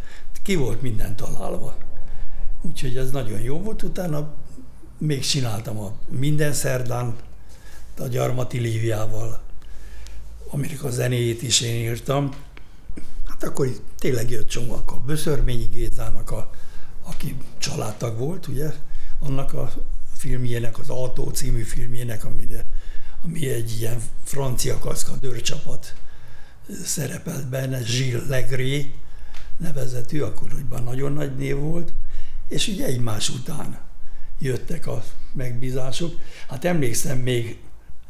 [0.43, 1.77] ki volt minden találva.
[2.61, 4.33] Úgyhogy ez nagyon jó volt, utána
[4.97, 7.15] még csináltam a minden szerdán
[7.97, 9.41] a Gyarmati Líviával,
[10.49, 12.33] aminek a zenéjét is én írtam.
[13.27, 16.49] Hát akkor tényleg jött csomó, a Böszörményi Gézának, a,
[17.03, 18.73] aki családtag volt, ugye,
[19.19, 19.71] annak a
[20.21, 22.65] filmjének, az Autó című filmjének, amire,
[23.23, 25.95] ami egy ilyen francia kaszkadőrcsapat
[26.83, 28.93] szerepelt benne, Gilles Legré
[29.57, 31.93] nevezetű, akkor úgyban nagyon nagy név volt,
[32.47, 33.79] és ugye egymás után
[34.39, 35.03] jöttek a
[35.33, 36.19] megbízások.
[36.47, 37.59] Hát emlékszem még,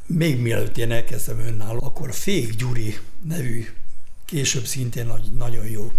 [0.06, 3.65] még mielőtt én elkezdtem önálló, akkor Fék Gyuri nevű,
[4.26, 5.91] később szintén nagy, nagyon jó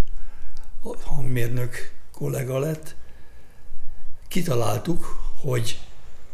[1.03, 2.96] hangmérnök kollega lett.
[4.29, 5.79] Kitaláltuk, hogy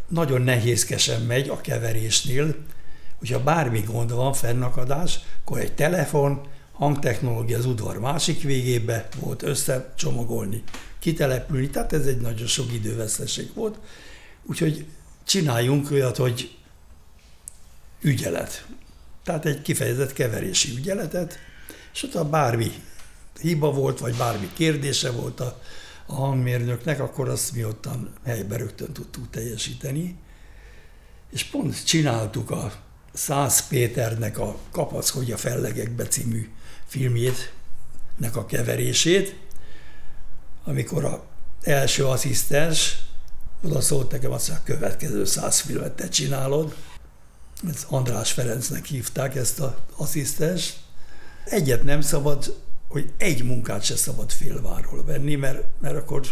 [0.09, 2.55] nagyon nehézkesen megy a keverésnél,
[3.19, 6.41] hogyha bármi gond van, fennakadás, akkor egy telefon,
[6.73, 10.63] hangtechnológia az udvar másik végébe volt összecsomagolni,
[10.99, 13.79] kitelepülni, tehát ez egy nagyon sok időveszteség volt.
[14.43, 14.87] Úgyhogy
[15.25, 16.57] csináljunk olyat, hogy
[18.01, 18.67] ügyelet.
[19.25, 21.39] Tehát egy kifejezett keverési ügyeletet,
[21.93, 22.73] és ott a bármi
[23.41, 25.61] hiba volt, vagy bármi kérdése volt a,
[26.11, 30.17] a hangmérnöknek, akkor azt mi ottan helyben rögtön tudtuk teljesíteni.
[31.31, 32.73] És pont csináltuk a
[33.13, 36.51] Száz Péternek a Kapaszkodja fellegekbe című
[36.87, 37.53] filmjét,
[38.17, 39.37] nek a keverését,
[40.65, 41.25] amikor a
[41.63, 42.99] első asszisztens
[43.63, 46.75] oda szólt nekem azt, hogy a következő száz filmet te csinálod.
[47.69, 50.73] Ez András Ferencnek hívták ezt az asszisztens.
[51.45, 56.27] Egyet nem szabad, hogy egy munkát se szabad félváról venni, mert, mert akkor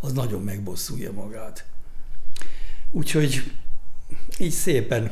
[0.00, 1.66] az nagyon megbosszulja magát.
[2.90, 3.52] Úgyhogy
[4.38, 5.10] így szépen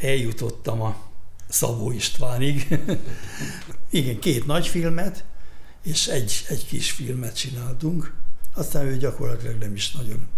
[0.00, 1.10] eljutottam a
[1.48, 2.78] Szabó Istvánig.
[3.90, 5.24] Igen, két nagy filmet,
[5.82, 8.14] és egy, egy kis filmet csináltunk.
[8.54, 10.28] Aztán ő gyakorlatilag nem is nagyon.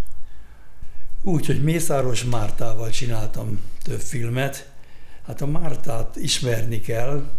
[1.22, 4.70] Úgyhogy Mészáros Mártával csináltam több filmet.
[5.26, 7.30] Hát a Mártát ismerni kell,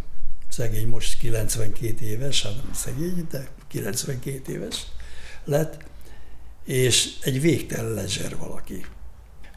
[0.49, 4.85] szegény most 92 éves, hát szegény, de 92 éves
[5.43, 5.83] lett,
[6.63, 8.85] és egy végtelen lezser valaki.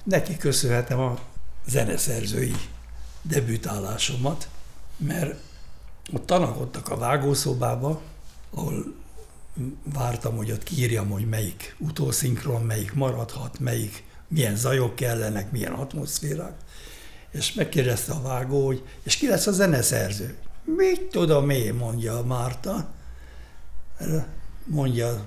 [0.04, 1.18] Neki köszönhetem a
[1.66, 2.54] zeneszerzői
[3.22, 4.48] debütálásomat,
[4.96, 5.40] mert
[6.12, 8.02] ott tanakodtak a vágószobába,
[8.50, 8.94] ahol
[9.92, 16.54] vártam, hogy ott kiírjam, hogy melyik utószinkron, melyik maradhat, melyik, milyen zajok kellenek, milyen atmoszférák.
[17.30, 20.36] És megkérdezte a vágó, hogy és ki lesz a zeneszerző?
[20.76, 22.88] Mit tudom én, mondja a Márta.
[24.64, 25.24] Mondja a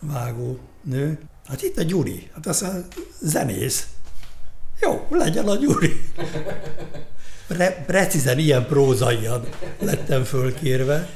[0.00, 1.18] vágó nő.
[1.46, 2.86] Hát itt a Gyuri, hát az a
[3.20, 3.88] zenész.
[4.80, 6.00] Jó, legyen a Gyuri.
[7.46, 11.08] Pre- precízen ilyen prózaian lettem fölkérve.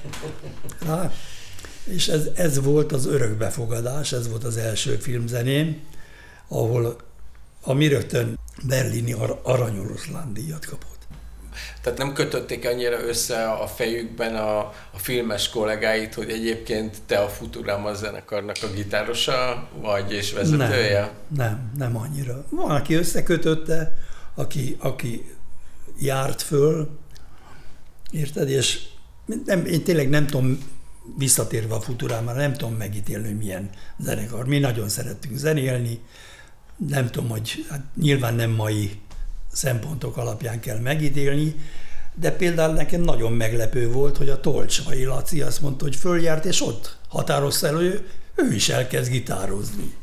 [0.87, 1.13] Rá.
[1.85, 5.81] És ez, ez volt az örökbefogadás, ez volt az első filmzeném,
[6.49, 6.97] ahol
[7.63, 10.92] ami rögtön berlini aranyoroszlán díjat kapott.
[11.83, 14.59] Tehát nem kötötték annyira össze a fejükben a,
[14.91, 21.01] a filmes kollégáit, hogy egyébként te a Futurama zenekarnak a gitárosa vagy és vezetője?
[21.01, 22.45] Nem, nem, nem annyira.
[22.49, 23.99] Van, aki összekötötte,
[24.35, 25.35] aki, aki
[25.99, 26.99] járt föl,
[28.11, 28.49] érted?
[28.49, 28.81] És
[29.45, 30.59] nem, én tényleg nem tudom,
[31.19, 34.47] visszatérve a Futurámára, nem tudom megítélni, hogy milyen zenekar.
[34.47, 36.01] Mi nagyon szerettünk zenélni,
[36.89, 39.01] nem tudom, hogy hát nyilván nem mai
[39.53, 41.55] szempontok alapján kell megítélni,
[42.15, 46.63] de például nekem nagyon meglepő volt, hogy a Tolcsai Laci azt mondta, hogy följárt, és
[46.63, 49.95] ott határozta el, hogy ő, ő is elkezd gitározni.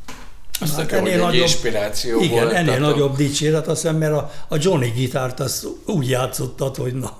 [0.59, 2.53] Azt hát ennél egy nagyobb, inspiráció igen, volt.
[2.53, 7.17] ennél nagyobb dicséret, azt hiszem, mert a, a Johnny gitárt azt úgy játszottad, hogy na.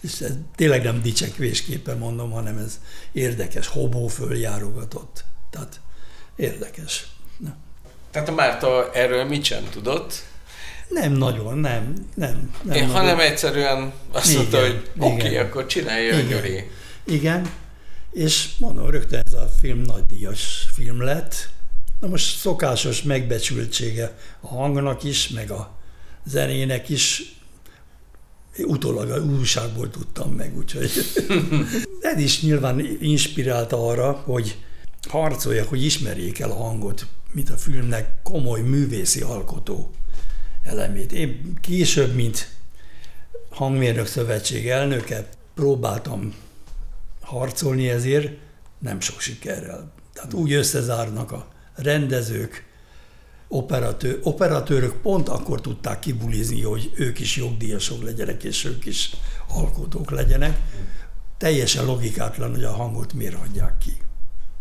[0.00, 2.80] és ez tényleg nem dicsekvésképpen mondom, hanem ez
[3.12, 5.24] érdekes, hobó följárogatott.
[5.50, 5.80] Tehát
[6.36, 7.06] érdekes.
[7.36, 7.56] Na.
[8.10, 10.24] Tehát a Márta erről mit sem tudott?
[10.88, 11.94] Nem nagyon, nem.
[12.14, 16.26] nem, nem Én, hanem egyszerűen azt igen, mondta, hogy oké, okay, akkor csinálja igen.
[16.26, 16.70] a Gyuri.
[17.04, 17.50] Igen,
[18.12, 21.48] és mondom, rögtön ez a film nagydíjas film lett.
[22.00, 25.78] Na most szokásos megbecsültsége a hangnak is, meg a
[26.24, 27.36] zenének is,
[28.58, 30.90] utólag a újságból tudtam meg, úgyhogy
[32.14, 34.58] ez is nyilván inspirálta arra, hogy
[35.08, 39.90] harcoljak, hogy ismerjék el a hangot, mint a filmnek komoly művészi alkotó
[40.66, 41.12] elemét.
[41.12, 42.48] Én később, mint
[43.50, 46.34] hangmérnök szövetség elnöke, próbáltam
[47.20, 48.32] harcolni ezért,
[48.78, 49.92] nem sok sikerrel.
[50.12, 52.64] Tehát úgy összezárnak a rendezők,
[53.48, 59.10] operatőr, operatőrök pont akkor tudták kibulizni, hogy ők is jogdíjasok legyenek, és ők is
[59.48, 60.58] alkotók legyenek.
[61.38, 63.96] Teljesen logikátlan, hogy a hangot miért hagyják ki.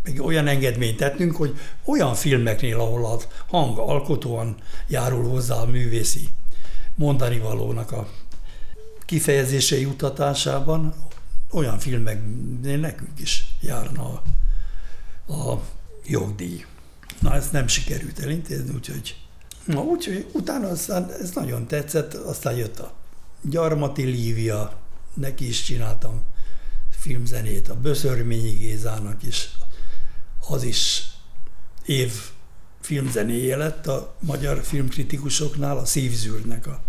[0.05, 4.55] Még olyan engedményt tettünk, hogy olyan filmeknél, ahol a hang alkotóan
[4.87, 6.29] járul hozzá a művészi
[6.95, 8.07] mondani valónak a
[9.05, 10.93] kifejezése jutatásában,
[11.51, 14.21] olyan filmeknél nekünk is járna
[15.25, 15.61] a, a
[16.05, 16.65] jogdíj.
[17.19, 19.15] Na, ezt nem sikerült elintézni, úgyhogy,
[19.65, 22.93] na, úgyhogy utána aztán ez nagyon tetszett, aztán jött a
[23.41, 24.77] Gyarmati Lívia,
[25.13, 26.21] neki is csináltam
[26.89, 29.49] filmzenét, a Böszörményi Gézának is,
[30.47, 31.03] az is
[31.85, 32.11] év
[32.81, 36.81] filmzenéje lett a magyar filmkritikusoknál, a Szívzűrnek a,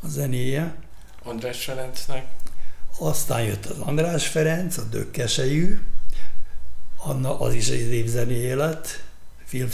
[0.00, 0.76] a zenéje.
[1.22, 2.26] András Ferencnek.
[2.98, 5.80] Aztán jött az András Ferenc, a Dökkesejű,
[6.96, 9.04] Anna, az is egy évzenéje lett,
[9.44, 9.68] film,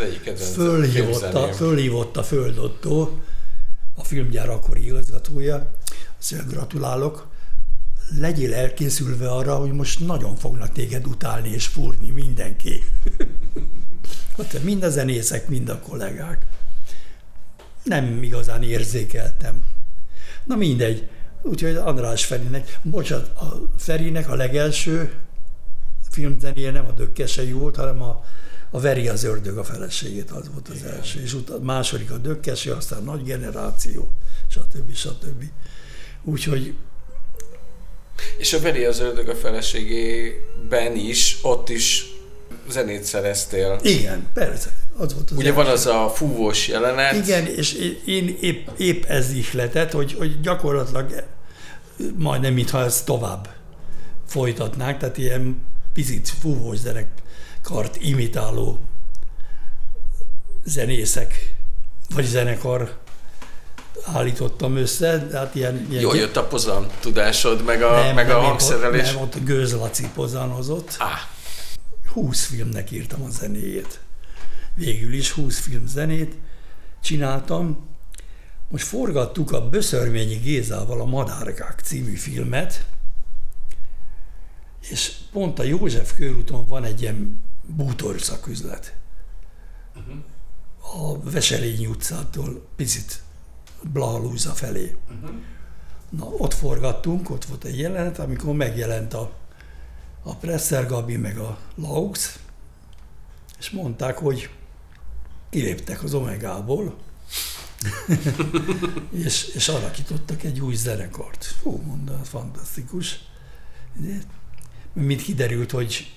[0.00, 3.20] egyik kedvenc Fölhívott a, fölhívott a Földottó,
[3.94, 5.70] a filmgyár akkori igazgatója,
[6.18, 7.31] azt gratulálok,
[8.18, 12.82] legyél elkészülve arra, hogy most nagyon fognak téged utálni és fúrni mindenki.
[14.36, 16.46] Hát mind a zenészek, mind a kollégák.
[17.82, 19.64] Nem igazán érzékeltem.
[20.44, 21.08] Na mindegy.
[21.42, 25.12] Úgyhogy András Ferinek, bocsánat, a Ferinek a legelső
[26.10, 28.24] filmzenéje nem a Dökkesei volt, hanem a,
[28.70, 30.94] a Veri az ördög a feleségét, az volt az Igen.
[30.94, 31.20] első.
[31.20, 34.10] És utána második a Dökkesi, aztán nagy generáció,
[34.48, 34.94] stb.
[34.94, 35.44] stb.
[36.22, 36.74] Úgyhogy
[38.36, 42.06] És a Veri az ördög a feleségében is, ott is
[42.70, 43.78] zenét szereztél.
[43.82, 45.62] igen, persze, az volt az Ugye első.
[45.62, 47.14] van az a fúvós jelenet.
[47.26, 51.24] Igen, és én épp, épp ez ihletett, hogy, hogy gyakorlatilag
[52.16, 53.48] majdnem, mintha ezt tovább
[54.26, 58.78] folytatnák, tehát ilyen picit fúvós zenekart imitáló
[60.64, 61.54] zenészek,
[62.14, 62.98] vagy zenekar
[64.04, 65.86] állítottam össze, hát ilyen...
[65.90, 69.08] ilyen Jól jött a pozan tudásod, meg a, meg a én hangszerelés.
[69.08, 70.96] Ott, nem, ott Gőz Laci pozanozott.
[70.98, 71.28] Á,
[72.12, 74.00] 20 filmnek írtam a zenéjét.
[74.74, 76.34] Végül is 20 film zenét
[77.02, 77.90] csináltam.
[78.68, 82.86] Most forgattuk a Böszörményi Gézával a Madárkák című filmet,
[84.80, 88.96] és pont a József körúton van egy ilyen bútorszaküzlet.
[90.94, 93.22] A Veselény utcától picit
[93.92, 94.96] Blahalúza felé.
[96.08, 99.32] Na, ott forgattunk, ott volt egy jelenet, amikor megjelent a,
[100.22, 102.38] a Presser Gabi meg a Laux,
[103.58, 104.50] és mondták, hogy
[105.50, 106.96] kiléptek az Omegából,
[109.24, 111.44] és, és alakítottak egy új zenekart.
[111.44, 113.20] Fú, mondta, ez fantasztikus.
[114.92, 116.16] Mint kiderült, hogy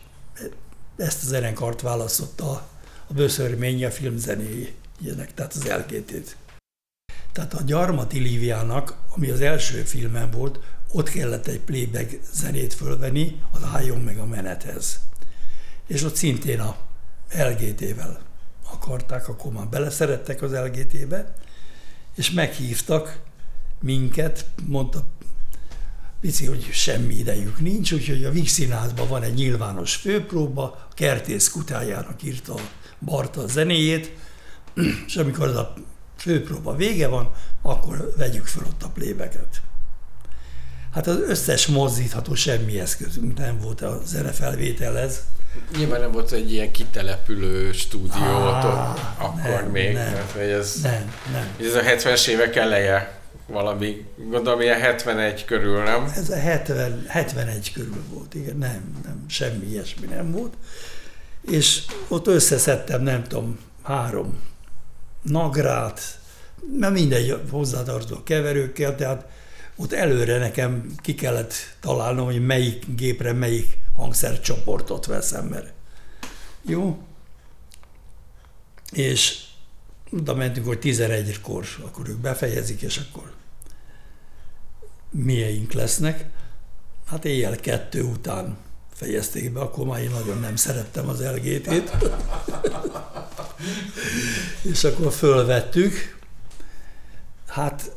[0.97, 2.49] ezt a zenekart választotta
[3.07, 6.37] a Böszörmény a filmzenéjének, tehát az LGT-t.
[7.35, 10.59] Tehát a Gyarmati Líviának, ami az első filmem volt,
[10.91, 14.99] ott kellett egy playback zenét fölvenni, az álljon meg a menethez.
[15.87, 16.75] És ott szintén a
[17.31, 18.19] LGT-vel
[18.71, 21.33] akarták, akkor már beleszerettek az LGT-be,
[22.15, 23.19] és meghívtak
[23.81, 25.05] minket, mondta
[26.19, 31.49] Pici, hogy semmi idejük nincs, úgyhogy a Víg Színházban van egy nyilvános főpróba, a Kertész
[31.49, 32.55] kutájának írta
[32.99, 34.11] Barta a zenéjét,
[35.07, 35.73] és amikor az a
[36.25, 39.61] főpróba vége van, akkor vegyük fel ott a playbacket.
[40.93, 45.19] Hát az összes mozdítható semmi eszközünk nem volt a zenefelvételhez.
[45.77, 48.63] nyilván nem volt egy ilyen kitelepülő stúdió ott,
[49.17, 50.13] akkor nem, még, nem.
[50.13, 51.55] mert hogy ez, Nem, nem.
[51.67, 56.11] ez a 70-es évek eleje valami, gondolom ilyen 71 körül, nem?
[56.15, 60.53] Ez a 70, 71 körül volt, igen, nem, nem, semmi ilyesmi nem volt.
[61.41, 64.53] És ott összeszedtem, nem tudom, három
[65.25, 66.19] nagrát,
[66.79, 69.25] mert mindegy hozzátartozó keverőkkel, tehát
[69.75, 75.73] ott előre nekem ki kellett találnom, hogy melyik gépre melyik hangszercsoportot veszem, mert
[76.61, 76.97] jó.
[78.91, 79.43] És
[80.11, 83.31] oda mentünk, hogy 11-kor, akkor ők befejezik, és akkor
[85.09, 86.25] mieink lesznek.
[87.05, 88.57] Hát éjjel kettő után
[88.93, 91.91] fejezték be, akkor már én nagyon nem szerettem az LGT-t.
[94.61, 96.19] És akkor fölvettük.
[97.47, 97.91] Hát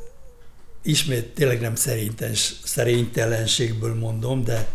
[0.83, 1.75] ismét tényleg nem
[2.65, 4.69] szerénytelenségből mondom, de,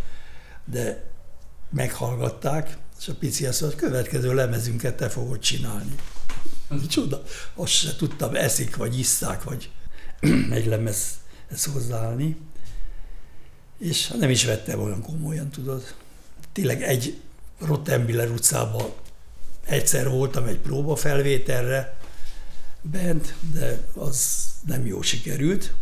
[0.66, 1.12] de
[1.70, 5.96] meghallgatták, és a pici azt mondta, hogy következő lemezünket te fogod csinálni.
[6.68, 7.24] Micsoda?
[7.54, 9.70] Azt se tudtam, eszik, vagy isszák, vagy
[10.52, 12.38] egy lemezhez hozzáállni.
[13.78, 15.96] És nem is vettem olyan komolyan, tudod.
[16.52, 17.22] Tényleg egy
[17.60, 18.94] Rottenbiller utcában
[19.66, 21.98] egyszer voltam egy próbafelvételre
[22.82, 25.74] bent, de az nem jó sikerült.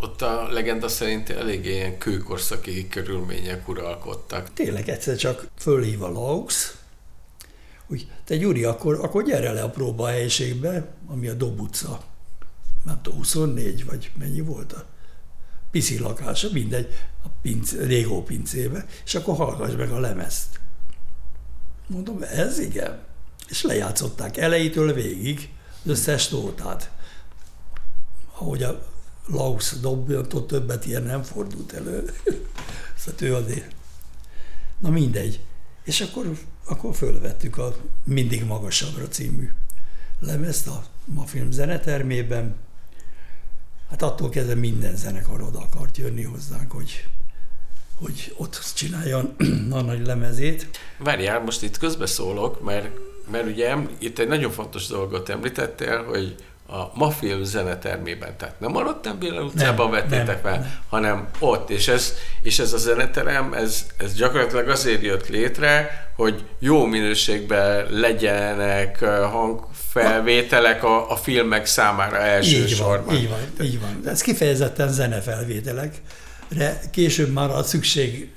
[0.00, 4.52] Ott a legenda szerint eléggé ilyen kőkorszaki körülmények uralkodtak.
[4.52, 6.74] Tényleg egyszer csak fölhív a Laux,
[7.86, 12.02] hogy te Gyuri, akkor, akkor gyere le a próbahelyiségbe, ami a Dob utca.
[12.84, 14.86] Nem tudom, 24 vagy mennyi volt a
[15.70, 16.94] piszi lakása, mindegy,
[17.24, 20.60] a pinc, Régó pincébe, és akkor hallgass meg a lemezt.
[21.90, 22.98] Mondom, ez igen.
[23.48, 25.50] És lejátszották elejétől végig
[25.82, 26.90] az összes nótát.
[28.32, 28.86] Ahogy a
[29.26, 32.14] Laus dobjantott többet ilyen nem fordult elő.
[32.98, 33.74] szóval ő azért.
[34.78, 35.40] Na mindegy.
[35.84, 39.50] És akkor, akkor fölvettük a Mindig magasabbra című
[40.20, 42.56] lemezt a ma film zenetermében.
[43.90, 47.08] Hát attól kezdve minden zenekar oda akart jönni hozzánk, hogy,
[48.02, 49.34] hogy ott csináljon
[49.78, 50.66] a nagy lemezét.
[50.98, 52.88] Várjál, most itt közbeszólok, mert,
[53.30, 56.34] mert ugye itt egy nagyon fontos dolgot említettél, hogy
[56.72, 60.74] a Mafilm zenetermében, tehát nem a Rottenbiller utcában nem, vettétek fel, nem.
[60.88, 66.44] hanem ott, és ez, és ez a zeneterem, ez, ez gyakorlatilag azért jött létre, hogy
[66.58, 73.14] jó minőségben legyenek hangfelvételek a, a filmek számára elsősorban.
[73.14, 74.12] Így van, így van, így van.
[74.12, 75.94] Ez kifejezetten zenefelvételek
[76.90, 78.32] később már a szükség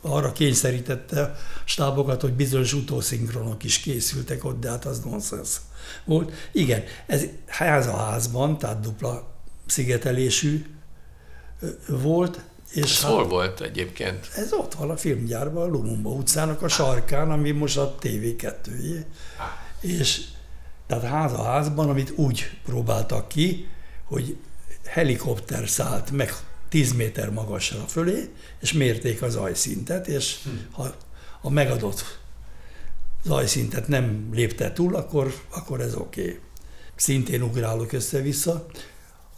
[0.00, 5.60] arra kényszerítette stábokat, hogy bizonyos utószinkronok is készültek ott, de hát az nonsens
[6.04, 6.32] volt.
[6.52, 9.34] Igen, ez ház a házban, tehát dupla
[9.66, 10.66] szigetelésű
[11.88, 12.40] volt.
[12.70, 14.30] És ez hát, hol volt egyébként?
[14.34, 19.04] Ez ott van a filmgyárban, a Lumumba utcának a sarkán, ami most a TV2-jé.
[19.80, 20.20] És
[20.86, 23.68] tehát ház a házban, amit úgy próbáltak ki,
[24.04, 24.36] hogy
[24.84, 26.34] helikopter szállt meg
[26.76, 30.50] 10 méter magasra fölé, és mérték az zajszintet, és hm.
[30.70, 30.94] ha
[31.40, 32.20] a megadott
[33.24, 36.20] zajszintet nem lépte túl, akkor, akkor ez oké.
[36.20, 36.38] Okay.
[36.94, 38.66] Szintén ugrálok össze-vissza.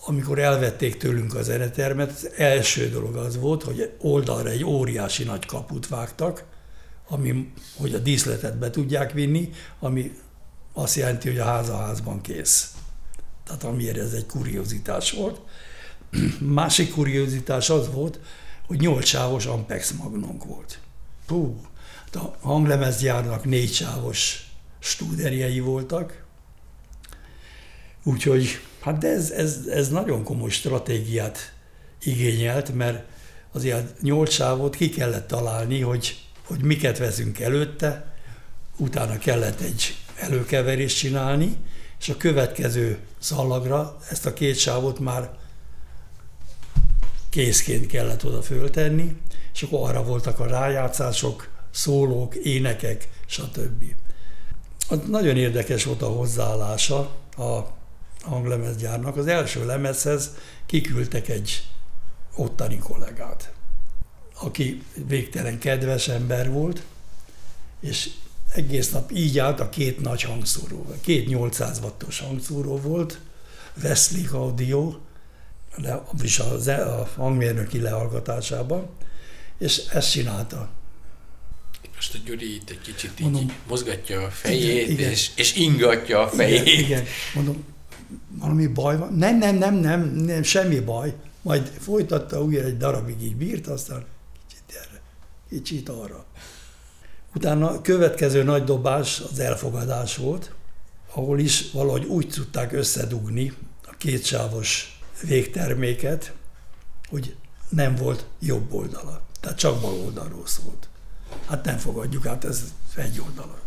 [0.07, 5.47] Amikor elvették tőlünk az zenetermet, az első dolog az volt, hogy oldalra egy óriási nagy
[5.47, 6.45] kaput vágtak,
[7.09, 10.13] ami, hogy a díszletet be tudják vinni, ami
[10.73, 12.73] azt jelenti, hogy a ház a házban kész.
[13.45, 15.41] Tehát amiért ez egy kuriozitás volt.
[16.39, 18.21] Másik kuriozitás az volt,
[18.67, 20.79] hogy nyolc sávos Ampex magnónk volt.
[21.27, 21.61] Hú,
[22.05, 26.25] hát a hanglemezgyárnak négy sávos stúderjei voltak,
[28.03, 31.53] úgyhogy hát de ez, ez, ez nagyon komoly stratégiát
[32.03, 33.05] igényelt, mert
[33.53, 38.17] azért nyolc sávot ki kellett találni, hogy, hogy miket veszünk előtte,
[38.77, 41.57] utána kellett egy előkeverést csinálni,
[42.01, 45.31] és a következő szalagra ezt a két sávot már
[47.39, 49.17] készként kellett oda föltenni,
[49.55, 53.85] és akkor arra voltak a rájátszások, szólók, énekek, stb.
[55.07, 56.99] Nagyon érdekes volt a hozzáállása
[57.37, 57.77] a
[58.21, 59.17] hanglemezgyárnak.
[59.17, 60.31] Az első lemezhez
[60.67, 61.63] kiküldtek egy
[62.37, 63.53] ottani kollégát,
[64.41, 66.83] aki végtelen kedves ember volt,
[67.81, 68.11] és
[68.55, 70.87] egész nap így állt a két nagy hangszóró.
[71.01, 73.21] Két 800 wattos hangszóró volt,
[73.83, 74.95] Wesley Audio,
[75.77, 78.89] le, és a, a hangmérnöki lehallgatásában,
[79.59, 80.69] és ezt csinálta.
[81.95, 85.11] Most a Gyuri itt egy kicsit mondom, így mozgatja a fejét, igen, igen.
[85.11, 86.67] És, és ingatja a fejét.
[86.67, 87.05] Igen, igen,
[87.35, 87.65] mondom,
[88.29, 89.13] valami baj van?
[89.13, 91.15] Nem, nem, nem, nem, nem, semmi baj.
[91.43, 94.05] Majd folytatta újra egy darabig így bírt, aztán
[94.49, 95.01] kicsit erre,
[95.49, 96.25] kicsit arra.
[97.35, 100.53] Utána a következő nagy dobás az elfogadás volt,
[101.13, 103.53] ahol is valahogy úgy tudták összedugni
[103.87, 106.35] a kétsávos végterméket,
[107.09, 107.37] hogy
[107.69, 109.23] nem volt jobb oldala.
[109.41, 110.89] Tehát csak bal oldalról szólt.
[111.47, 113.61] Hát nem fogadjuk át, ez egy oldala.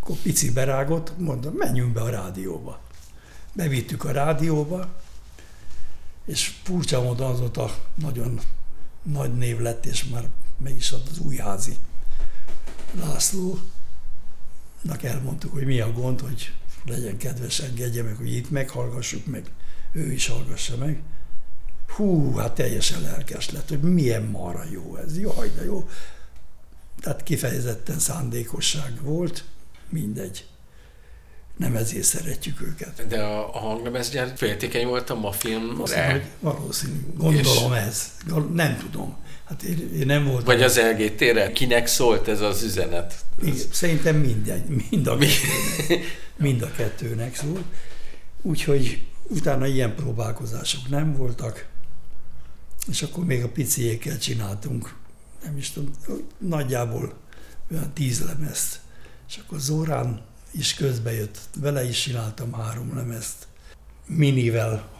[0.00, 2.80] Akkor pici berágott, mondom, menjünk be a rádióba.
[3.52, 4.88] Bevittük a rádióba,
[6.24, 8.40] és furcsa módon azóta nagyon
[9.02, 11.76] nagy név lett, és már meg is ad az újházi
[12.98, 13.62] Lászlónak
[15.02, 19.50] elmondtuk, hogy mi a gond, hogy legyen kedves, engedje meg, hogy itt meghallgassuk meg
[19.92, 21.02] ő is hallgassa meg.
[21.96, 25.88] Hú, hát teljesen lelkes lett, hogy milyen mara jó ez, jaj, de jó.
[27.00, 29.44] Tehát kifejezetten szándékosság volt,
[29.88, 30.44] mindegy.
[31.56, 33.06] Nem ezért szeretjük őket.
[33.08, 36.28] De a, a hanglemezgyár féltékeny volt a ma filmre?
[36.40, 37.00] Valószínű.
[37.16, 37.78] Gondolom és...
[37.78, 38.10] ez.
[38.52, 39.16] Nem tudom.
[39.44, 40.44] Hát én, én nem voltam.
[40.44, 41.52] Vagy az LGT-re?
[41.52, 43.14] Kinek szólt ez az üzenet?
[43.42, 47.64] Igen, szerintem mindegy, mind a kettőnek, mind a kettőnek szólt.
[48.42, 51.68] Úgyhogy Utána ilyen próbálkozások nem voltak,
[52.86, 54.96] és akkor még a piciékkel csináltunk,
[55.42, 55.92] nem is tudom,
[56.38, 57.14] nagyjából
[57.70, 58.80] olyan tíz lemezt.
[59.28, 60.20] És akkor Zórán
[60.50, 63.46] is közbe jött, vele is csináltam három lemezt,
[64.06, 64.90] minivel,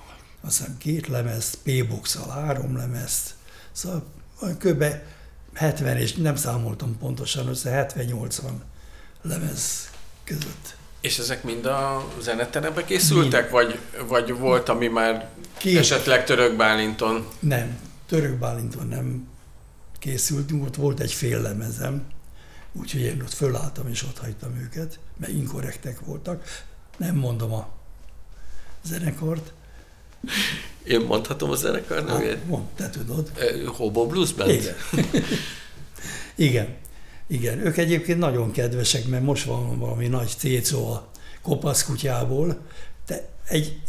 [0.40, 3.34] azt hiszem két lemezt, P-boxal három lemezt,
[3.72, 4.04] szóval
[4.58, 4.84] kb.
[5.54, 8.50] 70 és nem számoltam pontosan össze, 70-80
[9.22, 9.90] lemez
[10.24, 10.78] között.
[11.00, 13.78] És ezek mind a zeneterembe készültek, vagy,
[14.08, 15.28] vagy volt, ami már
[15.58, 15.78] Két.
[15.78, 17.26] esetleg Török Bálinton?
[17.38, 19.28] Nem, Török Bálinton nem
[19.98, 22.02] készültünk, ott volt egy fél lemezem,
[22.72, 26.44] úgyhogy én ott fölálltam és ott hagytam őket, mert inkorrektek voltak.
[26.96, 27.68] Nem mondom a
[28.82, 29.52] zenekart.
[30.84, 32.28] Én mondhatom a zenekar nevét?
[32.28, 33.30] Hát, mond, te tudod.
[33.66, 34.50] Hobo Blues Band?
[34.50, 34.74] Igen.
[36.34, 36.76] Igen.
[37.30, 41.10] Igen, ők egyébként nagyon kedvesek, mert most van valami nagy cécó a
[41.42, 42.58] kopaszkutyából,
[43.06, 43.80] de egy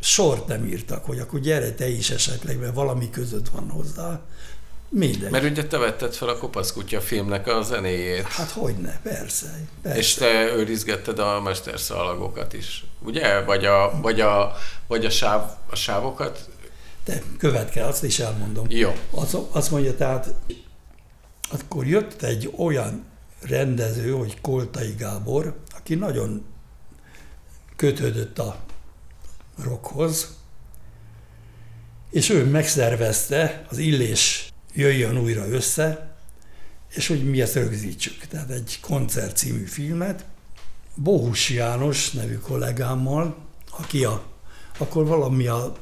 [0.00, 4.20] sort nem írtak, hogy akkor gyere te is esetleg, mert valami között van hozzá.
[4.88, 5.30] Mindegy.
[5.30, 8.22] Mert ugye te vetted fel a Kopasz Kutya filmnek a zenéjét.
[8.22, 9.58] Hát hogyne, persze.
[9.82, 9.98] persze.
[9.98, 13.40] És te őrizgetted a mesterszalagokat is, ugye?
[13.40, 16.48] Vagy a, vagy a, vagy a, sáv, a sávokat?
[17.04, 18.66] Te követke, azt is elmondom.
[18.68, 18.92] Jó.
[19.10, 20.34] Az, azt mondja, tehát
[21.50, 23.04] akkor jött egy olyan
[23.40, 26.44] rendező, hogy Koltai Gábor, aki nagyon
[27.76, 28.64] kötődött a
[29.62, 30.36] rockhoz,
[32.10, 36.16] és ő megszervezte az Illés jöjjön újra össze,
[36.88, 38.26] és hogy mi ezt rögzítsük.
[38.26, 40.24] Tehát egy koncert című filmet.
[40.94, 43.36] Bohus János nevű kollégámmal,
[43.70, 44.22] aki a,
[44.78, 45.72] akkor valami a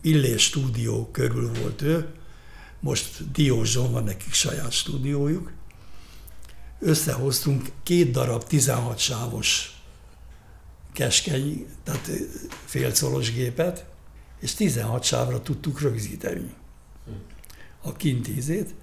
[0.00, 2.08] Illés stúdió körül volt ő,
[2.82, 5.52] most Diózson van nekik saját stúdiójuk,
[6.78, 9.80] összehoztunk két darab 16 sávos
[10.92, 12.10] keskeny, tehát
[12.64, 13.84] félszolos gépet,
[14.40, 16.54] és 16 sávra tudtuk rögzíteni
[17.82, 18.74] a kintízét,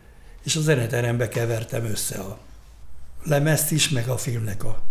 [0.43, 2.39] és a zeneterembe kevertem össze a
[3.23, 4.83] lemezt is, meg a filmnek a,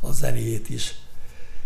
[0.00, 0.94] a zenéjét is.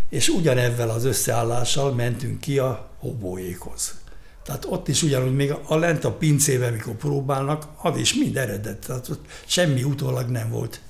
[0.09, 4.02] És ugyanebben az összeállással mentünk ki a obóékhoz.
[4.43, 8.85] Tehát ott is ugyanúgy, még a lent a pincében, mikor próbálnak, az is mind eredet.
[8.85, 10.81] Tehát ott semmi utólag nem volt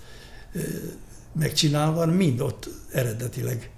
[1.32, 3.72] megcsinálva, mind ott eredetileg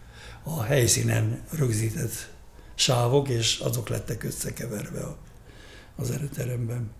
[0.44, 2.30] a helyszínen rögzített
[2.76, 5.16] sávok, és azok lettek összekeverve
[5.96, 6.92] az ereteremben.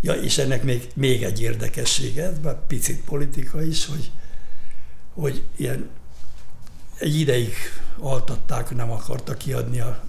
[0.00, 4.10] Ja, és ennek még, még egy érdekessége, bár picit politika is, hogy,
[5.14, 5.88] hogy ilyen
[6.98, 7.54] egy ideig
[7.98, 10.02] altatták, nem akarta kiadni a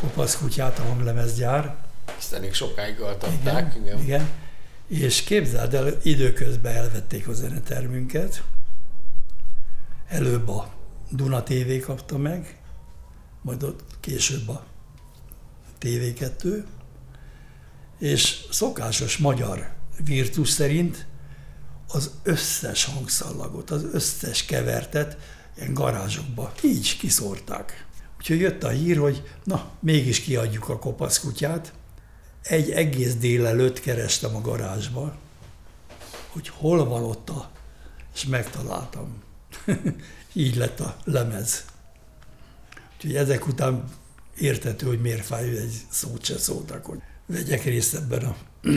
[0.00, 1.76] kopaszkutyát a hanglemezgyár.
[2.18, 3.74] Aztán még sokáig altatták.
[3.74, 4.02] Igen, igen.
[4.02, 4.28] igen.
[4.88, 8.42] És képzeld el, időközben elvették a zenetermünket.
[10.08, 10.74] Előbb a
[11.10, 12.58] Duna TV kapta meg,
[13.42, 14.64] majd ott később a
[15.80, 16.64] TV2,
[17.98, 19.74] és szokásos magyar
[20.04, 21.06] virtus szerint
[21.88, 25.16] az összes hangszallagot, az összes kevertet
[25.56, 27.85] ilyen garázsokba így kiszórták.
[28.26, 31.72] Úgyhogy jött a hír, hogy na, mégis kiadjuk a kopaszkutyát.
[32.42, 35.16] Egy egész délelőtt kerestem a garázsba,
[36.28, 37.50] hogy hol van ott a...
[38.14, 39.22] És megtaláltam.
[40.32, 41.64] így lett a lemez.
[42.94, 43.84] Úgyhogy ezek után
[44.38, 48.36] értető, hogy miért fáj, egy szót se szóltak, hogy vegyek részt ebben a...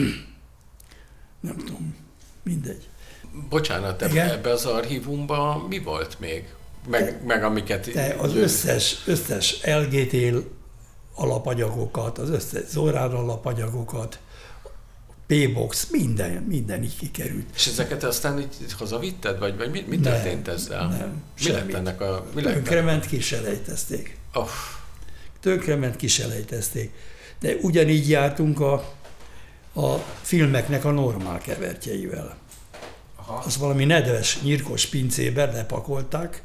[1.40, 1.96] Nem tudom,
[2.42, 2.88] mindegy.
[3.48, 6.54] Bocsánat, ebbe, ebbe az archívumban mi volt még?
[6.88, 7.90] Meg, meg amiket...
[7.92, 10.44] Te az összes, összes LGT
[11.14, 14.18] alapanyagokat, az összes Zorán alapanyagokat,
[15.26, 17.46] P-box, minden, minden így kikerült.
[17.54, 20.88] És ezeket aztán így hazavitted, vagy, vagy mi, mi nem, történt ezzel?
[20.88, 22.26] Nem, mi lett ennek a...
[22.34, 24.16] Mi lett Tönkrement kiselejtezték.
[24.34, 24.48] Oh.
[25.40, 26.92] Tönkrement kiselejtezték.
[27.40, 28.72] De ugyanígy jártunk a,
[29.74, 32.36] a filmeknek a normál kevertjeivel.
[33.16, 33.42] Aha.
[33.46, 36.42] Az valami nedves, nyírkos pincébe lepakolták,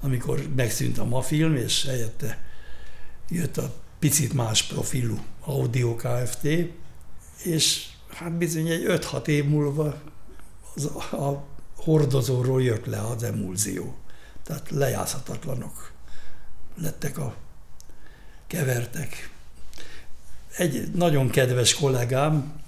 [0.00, 2.44] amikor megszűnt a ma film, és helyette
[3.28, 6.48] jött a picit más profilú Audio Kft.
[7.42, 10.00] És hát bizony egy 5-6 év múlva
[10.74, 11.46] az, a
[11.76, 13.96] hordozóról jött le az emulzió.
[14.42, 15.92] Tehát lejátszhatatlanok
[16.76, 17.36] lettek a
[18.46, 19.30] kevertek.
[20.56, 22.62] Egy nagyon kedves kollégám,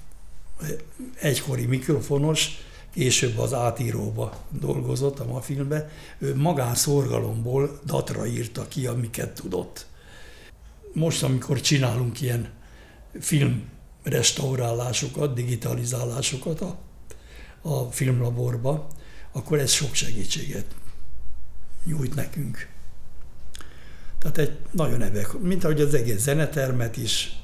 [1.15, 2.66] egykori mikrofonos,
[2.97, 9.87] később az átíróba dolgozott a ma filmbe, ő magánszorgalomból datra írta ki, amiket tudott.
[10.93, 12.51] Most, amikor csinálunk ilyen
[13.21, 13.69] film
[14.03, 16.79] restaurálásokat, digitalizálásokat a,
[17.63, 18.87] a filmlaborba,
[19.33, 20.67] akkor ez sok segítséget
[21.85, 22.69] nyújt nekünk.
[24.19, 27.41] Tehát egy nagyon ebek, mint ahogy az egész zenetermet is,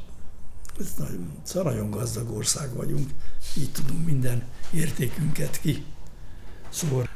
[0.80, 3.10] ez nagyon, nagyon gazdag ország vagyunk,
[3.58, 4.42] így tudunk minden
[4.74, 5.84] értékünket ki.
[6.68, 7.08] Szóval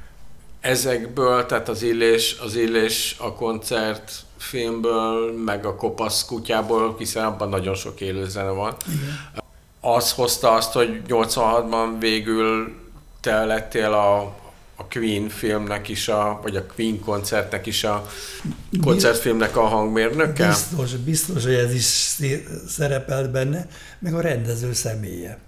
[0.60, 7.48] ezekből, tehát az illés, az illés a koncert filmből, meg a kopasz kutyából, hiszen abban
[7.48, 8.76] nagyon sok élőzene van.
[8.86, 9.44] Igen.
[9.80, 12.74] Az hozta azt, hogy 86-ban végül
[13.20, 14.34] te lettél a,
[14.76, 18.06] a Queen filmnek is, a, vagy a Queen koncertnek is a
[18.82, 20.46] koncertfilmnek a hangmérnöke?
[20.48, 22.14] Biztos, biztos, hogy ez is
[22.68, 23.68] szerepelt benne,
[23.98, 25.38] meg a rendező személye.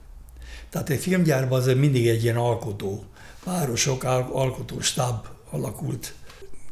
[0.71, 3.05] Tehát egy filmgyárban azért mindig egy ilyen alkotó,
[3.45, 6.15] városok alkotó stáb alakult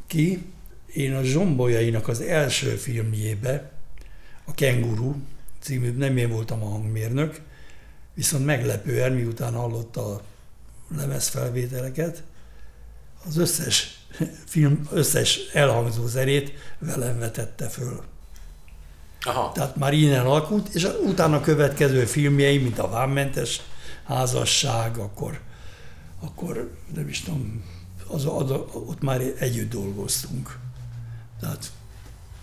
[0.07, 0.45] ki,
[0.93, 3.71] én a Zsombolyainak az első filmjébe,
[4.45, 5.15] a Kenguru
[5.59, 7.41] című, nem én voltam a hangmérnök,
[8.13, 10.21] viszont meglepően, miután hallotta a
[10.95, 12.23] lemezfelvételeket,
[13.27, 13.97] az összes
[14.45, 18.03] film, összes elhangzó zenét velem vetette föl.
[19.21, 19.51] Aha.
[19.51, 23.61] Tehát már innen alakult, és utána következő filmjei, mint a Vámmentes
[24.03, 25.39] házasság, akkor,
[26.19, 27.63] akkor nem is tudom,
[28.07, 30.57] az, az, ott már együtt dolgoztunk.
[31.39, 31.71] Tehát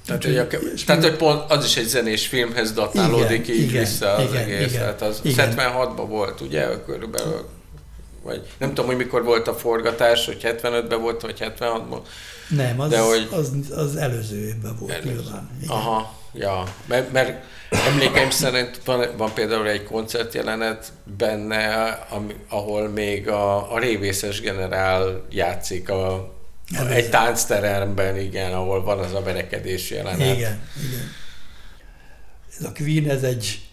[0.07, 0.47] tehát, hogy, a,
[0.87, 4.43] tehát, hogy pont az is egy zenés filmhez datálódik igen, így igen, vissza az igen,
[4.43, 4.73] egész.
[4.73, 5.55] Igen, tehát az igen.
[5.57, 7.49] 76-ban volt, ugye, körülbelül,
[8.25, 12.01] vagy nem tudom, hogy mikor volt a forgatás, hogy 75-ben volt, vagy 76-ban.
[12.49, 15.11] Nem, az, de hogy, az, az előző évben volt előző.
[15.11, 15.51] nyilván.
[15.63, 15.77] Igen.
[15.77, 23.29] Aha, ja, mert, mert emlékeim szerint van, van például egy koncertjelenet benne, ami, ahol még
[23.29, 26.33] a, a révészes generál játszik a
[26.73, 30.37] ez egy táncteremben, igen, ahol van az a verekedés jelenet.
[30.37, 31.13] Igen, igen.
[32.59, 33.69] Ez a Queen, ez egy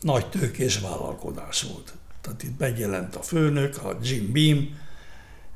[0.00, 1.92] nagy tőkés vállalkozás volt.
[2.24, 4.78] Tehát itt megjelent a főnök, a Jim Beam,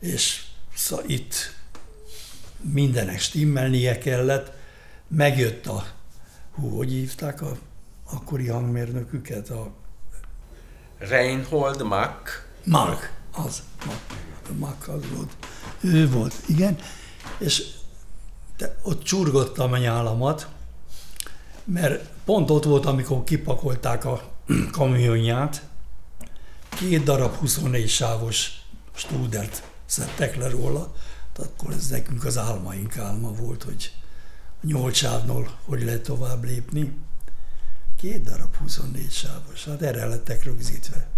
[0.00, 0.44] és
[0.74, 1.34] szóval itt
[2.60, 4.52] mindenek stimmelnie kellett.
[5.08, 5.84] Megjött a,
[6.54, 7.56] hú, hogy hívták a
[8.04, 9.50] akkori hangmérnöküket?
[9.50, 9.72] A...
[10.98, 12.48] Reinhold Mack.
[12.64, 13.62] Mack, az.
[14.58, 15.36] Mack az volt
[15.80, 16.78] ő volt, igen,
[17.38, 17.66] és
[18.56, 20.48] de ott csurgottam a nyálamat,
[21.64, 24.22] mert pont ott volt, amikor kipakolták a
[24.78, 25.67] kamionját,
[26.78, 28.50] két darab 24 sávos
[28.94, 30.94] stúdert szedtek le róla,
[31.32, 33.92] tehát akkor ez nekünk az álmaink álma volt, hogy
[34.62, 36.96] a nyolc sávnól hogy lehet tovább lépni.
[38.00, 41.08] Két darab 24 sávos, hát erre lettek rögzítve.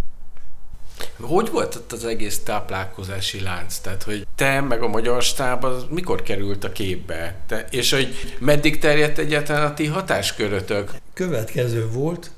[1.21, 3.79] Hogy volt ott az egész táplálkozási lánc?
[3.79, 7.41] Tehát, hogy te meg a magyar stáb az mikor került a képbe?
[7.47, 10.95] Te, és hogy meddig terjedt egyáltalán a ti hatáskörötök?
[11.13, 12.31] Következő volt,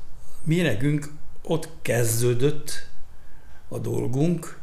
[0.45, 1.09] mi nekünk
[1.43, 2.91] ott kezdődött
[3.73, 4.61] a dolgunk,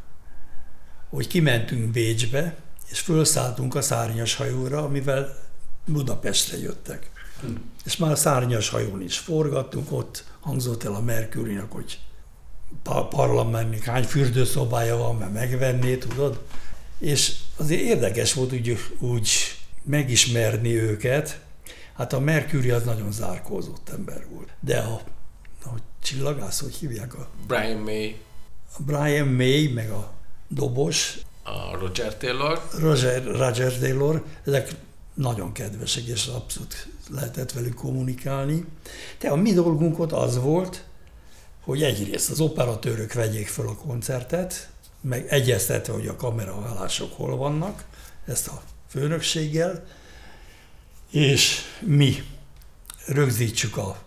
[1.09, 2.55] hogy kimentünk Bécsbe,
[2.91, 5.37] és felszálltunk a szárnyas hajóra, amivel
[5.85, 7.11] Budapestre jöttek.
[7.41, 7.47] Hm.
[7.85, 11.99] És már a szárnyas hajón is forgattunk, ott hangzott el a Merkurinak, hogy
[13.09, 16.41] parlamentnek hány fürdőszobája van, mert megvenné, tudod?
[16.99, 19.29] És azért érdekes volt úgy, úgy
[19.83, 21.41] megismerni őket.
[21.93, 24.49] Hát a Mercury az nagyon zárkózott ember volt.
[24.59, 25.01] De a,
[25.63, 25.69] a
[26.01, 27.27] csillagász, hogy hívják a...
[27.47, 28.21] Brian May.
[28.77, 30.11] Brian May, meg a
[30.47, 31.17] dobos.
[31.43, 32.61] A Roger Taylor.
[32.79, 34.75] Roger, Roger Taylor, ezek
[35.13, 38.65] nagyon kedvesek, és abszolút lehetett velük kommunikálni.
[39.19, 40.83] De a mi dolgunk ott az volt,
[41.63, 44.69] hogy egyrészt az operatőrök vegyék fel a koncertet,
[45.01, 47.83] meg egyeztetve, hogy a kameraállások hol vannak,
[48.25, 49.85] ezt a főnökséggel,
[51.11, 52.23] és mi
[53.05, 53.97] rögzítsük a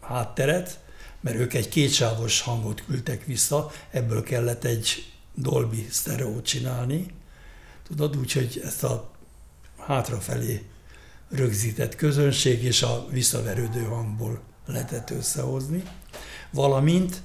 [0.00, 0.78] hátteret,
[1.20, 7.06] mert ők egy kétsávos hangot küldtek vissza, ebből kellett egy Dolby sztereót csinálni,
[7.86, 9.10] tudod, úgyhogy ezt a
[9.78, 10.64] hátrafelé
[11.30, 15.82] rögzített közönség és a visszaverődő hangból lehetett összehozni.
[16.50, 17.22] Valamint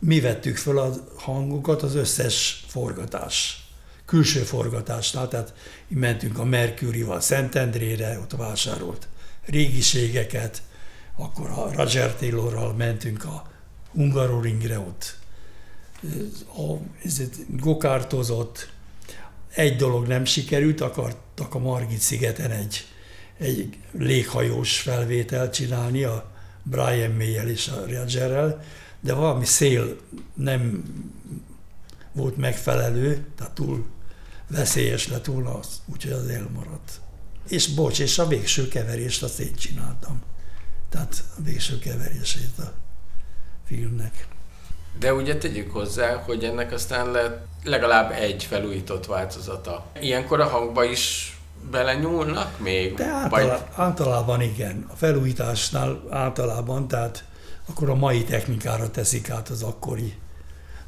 [0.00, 3.66] mi vettük föl a hangokat az összes forgatás,
[4.04, 5.54] külső forgatásnál, tehát
[5.88, 9.08] mentünk a Mercury-val Szentendrére, ott vásárolt
[9.44, 10.62] régiségeket,
[11.16, 13.50] akkor a Roger Taylorral mentünk a
[13.92, 15.16] Hungaroringre, ott
[16.56, 16.76] a,
[17.48, 18.70] gokártozott,
[19.54, 22.86] egy dolog nem sikerült, akartak a Margit szigeten egy,
[23.38, 26.30] egy léghajós felvételt csinálni a
[26.62, 28.62] Brian may és a Rogerrel,
[29.00, 29.96] de valami szél
[30.34, 30.84] nem
[32.12, 33.86] volt megfelelő, tehát túl
[34.48, 37.00] veszélyes lett volna, úgyhogy az elmaradt.
[37.48, 40.22] És bocs, és a végső keverést azt én csináltam.
[40.92, 42.72] Tehát végső keverését a
[43.64, 44.26] filmnek.
[44.98, 49.86] De ugye tegyük hozzá, hogy ennek aztán lett legalább egy felújított változata.
[50.00, 51.36] Ilyenkor a hangba is
[51.70, 52.94] belenyúlnak még?
[52.94, 53.60] De általá, vagy...
[53.74, 54.86] általában igen.
[54.88, 57.24] A felújításnál általában, tehát
[57.68, 60.14] akkor a mai technikára teszik át az akkori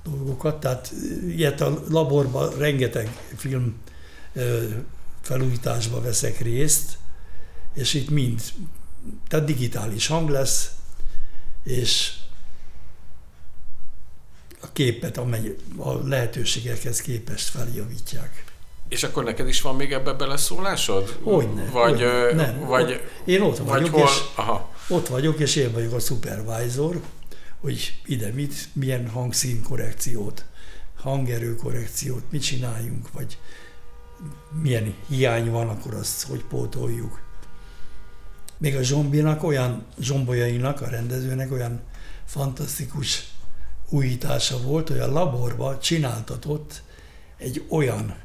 [0.05, 0.61] dolgokat.
[0.61, 0.93] Tehát
[1.29, 3.77] ilyet a laborban rengeteg film
[5.21, 6.99] felújításba veszek részt,
[7.75, 8.43] és itt mind,
[9.29, 10.71] tehát digitális hang lesz,
[11.65, 12.13] és
[14.61, 18.45] a képet, amely a lehetőségekhez képest feljavítják.
[18.89, 21.19] És akkor neked is van még ebbe beleszólásod?
[21.23, 21.65] Hogyne.
[21.71, 22.33] Vagy, hogyne.
[22.33, 24.73] Nem, vagy, én ott vagyok, vagy hol, és, aha.
[24.89, 27.01] ott vagyok, és én vagyok a supervisor,
[27.61, 30.45] hogy ide mit, milyen hangszín korrekciót,
[30.97, 33.39] hangerő korrekciót, mit csináljunk, vagy
[34.63, 37.24] milyen hiány van, akkor azt hogy pótoljuk.
[38.59, 41.81] Még a zsombinak olyan, zsombolyainak, a rendezőnek olyan
[42.25, 43.33] fantasztikus
[43.89, 46.83] újítása volt, hogy a laborba csináltatott
[47.37, 48.17] egy olyan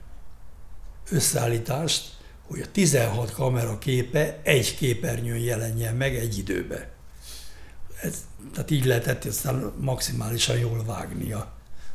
[1.10, 2.18] összeállítást,
[2.48, 6.90] hogy a 16 kamera képe egy képernyőn jelenjen meg egy időbe.
[8.02, 8.14] Ez,
[8.54, 11.54] tehát így lehetett aztán maximálisan jól vágni a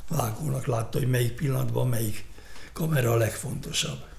[0.08, 2.24] vágónak, látta, hogy melyik pillanatban melyik
[2.72, 4.12] kamera a legfontosabb.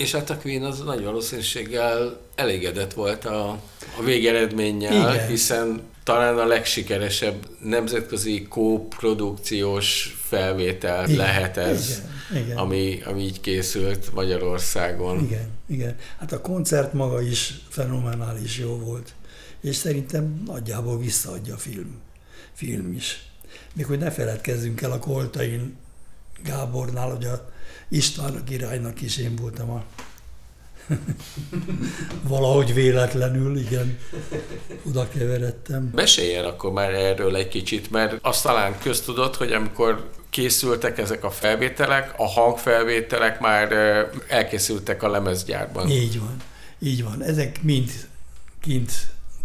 [0.00, 3.50] És hát a Queen az nagy valószínűséggel elégedett volt a,
[3.98, 5.26] a végeredménnyel, Igen.
[5.26, 12.56] hiszen talán a legsikeresebb nemzetközi kóprodukciós felvétel igen, lehet ez, igen, igen.
[12.56, 15.24] Ami, ami így készült Magyarországon.
[15.24, 15.96] Igen, igen.
[16.18, 19.14] Hát a koncert maga is fenomenális jó volt,
[19.60, 22.00] és szerintem nagyjából visszaadja a film,
[22.52, 23.22] film is.
[23.74, 25.76] Még hogy ne feledkezzünk el a Koltain
[26.44, 27.50] Gábornál, hogy a
[27.92, 29.84] István a királynak is én voltam a
[32.28, 33.98] Valahogy véletlenül, igen,
[34.82, 35.90] oda keveredtem.
[35.94, 41.30] Meséljen akkor már erről egy kicsit, mert azt talán köztudott, hogy amikor készültek ezek a
[41.30, 43.72] felvételek, a hangfelvételek már
[44.28, 45.88] elkészültek a lemezgyárban.
[45.88, 46.36] Így van,
[46.78, 47.22] így van.
[47.22, 47.90] Ezek mind
[48.60, 48.92] kint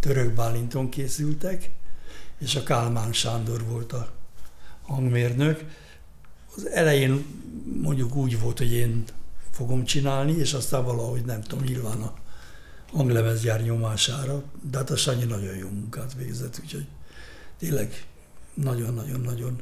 [0.00, 1.70] Török Bálinton készültek,
[2.38, 4.08] és a Kálmán Sándor volt a
[4.82, 5.64] hangmérnök.
[6.56, 7.24] Az elején
[7.82, 9.04] mondjuk úgy volt, hogy én
[9.50, 12.14] fogom csinálni, és aztán valahogy nem tudom, nyilván a
[12.92, 16.86] hanglemezgyár nyomására, de hát a Sanyi nagyon jó munkát végzett, úgyhogy
[17.58, 18.06] tényleg
[18.54, 19.60] nagyon-nagyon-nagyon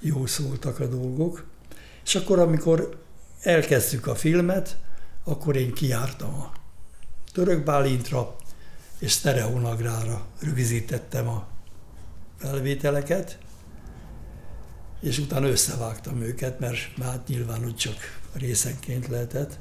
[0.00, 1.44] jó szóltak a dolgok.
[2.04, 3.02] És akkor, amikor
[3.40, 4.78] elkezdtük a filmet,
[5.24, 6.52] akkor én kiártam a
[7.32, 8.36] Török Bálintra,
[8.98, 11.46] és Stereonagrára rögzítettem a
[12.38, 13.38] felvételeket,
[15.04, 19.58] és utána összevágtam őket, mert hát nyilván úgy csak részenként lehetett,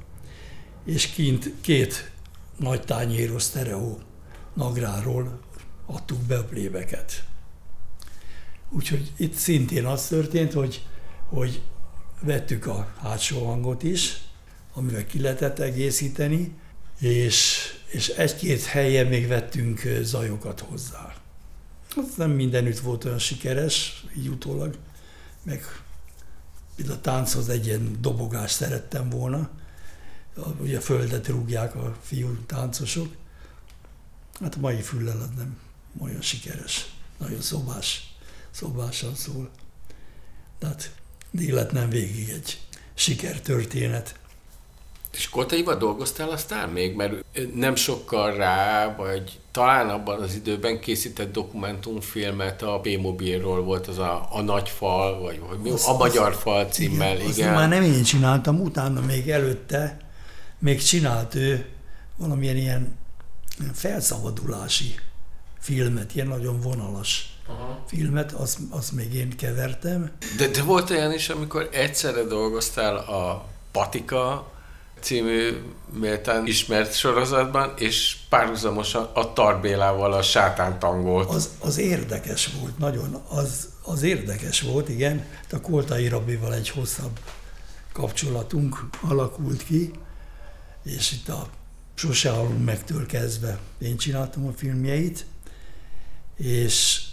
[0.86, 2.12] és kint két
[2.58, 4.00] nagy tányéros sztereó
[4.54, 5.40] nagráról
[5.86, 7.24] adtuk be a plébeket.
[8.70, 10.86] Úgyhogy itt szintén az történt, hogy,
[11.26, 11.62] hogy
[12.22, 14.18] vettük a hátsó hangot is,
[14.74, 16.54] amivel ki lehetett egészíteni,
[17.00, 21.16] és, és egy-két helyen még vettünk zajokat hozzá.
[21.96, 24.78] Az nem mindenütt volt olyan sikeres, így utólag,
[25.44, 25.84] meg
[26.90, 29.50] a tánchoz egy ilyen dobogást szerettem volna.
[30.60, 33.16] Ugye a földet rúgják a fiú táncosok.
[34.40, 35.60] Hát a mai füllel az nem
[36.00, 36.94] olyan sikeres.
[37.18, 38.16] Nagyon szobás,
[38.52, 39.50] szobásan szól.
[40.60, 40.96] De hát
[41.40, 42.62] élet nem végig egy
[42.94, 44.20] sikertörténet.
[45.18, 46.96] És Kotaiba dolgoztál aztán még?
[46.96, 47.14] Mert
[47.56, 54.28] nem sokkal rá, vagy talán abban az időben készített dokumentumfilmet a B-mobilról volt az a,
[54.32, 57.30] a nagy fal, vagy, vagy mi, az, a magyar az, fal címmel, igen.
[57.30, 57.54] igen.
[57.54, 59.98] már nem én csináltam, utána még előtte
[60.60, 61.66] még csinált ő
[62.18, 62.98] valamilyen ilyen
[63.74, 64.96] felszabadulási
[65.60, 67.84] filmet, ilyen nagyon vonalas Aha.
[67.88, 70.12] filmet, azt, azt még én kevertem.
[70.38, 74.52] De, de volt olyan is, amikor egyszerre dolgoztál a Patika
[75.04, 75.62] című
[76.00, 81.30] méltán ismert sorozatban, és párhuzamosan a Tarbélával a sátántangolt.
[81.30, 83.22] Az, az érdekes volt, nagyon.
[83.28, 85.26] Az, az érdekes volt, igen.
[85.52, 87.20] A Koltai Rabival egy hosszabb
[87.94, 89.92] kapcsolatunk alakult ki,
[90.84, 91.48] és itt a
[91.96, 95.26] Sose halunk megtől kezdve én csináltam a filmjeit,
[96.38, 97.04] és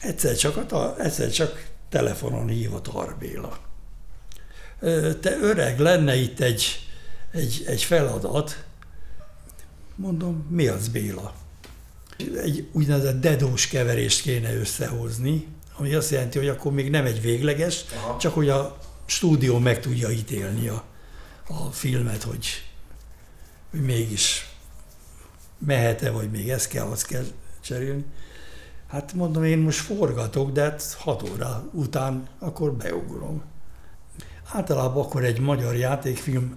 [0.00, 3.65] egyszer csak, a, egyszer csak telefonon hív a Tarbéla
[5.20, 6.88] te öreg, lenne itt egy,
[7.32, 8.64] egy, egy feladat.
[9.94, 11.34] Mondom, mi az Béla?
[12.42, 15.46] Egy úgynevezett dedós keverést kéne összehozni,
[15.76, 18.18] ami azt jelenti, hogy akkor még nem egy végleges, Aha.
[18.18, 20.84] csak hogy a stúdió meg tudja ítélni a,
[21.48, 22.46] a filmet, hogy,
[23.70, 24.50] hogy mégis
[25.58, 27.24] mehet-e, vagy még ezt kell, azt kell
[27.60, 28.04] cserélni.
[28.88, 33.42] Hát mondom, én most forgatok, de hát hat óra után akkor beugrom.
[34.52, 36.56] Általában akkor egy magyar játékfilm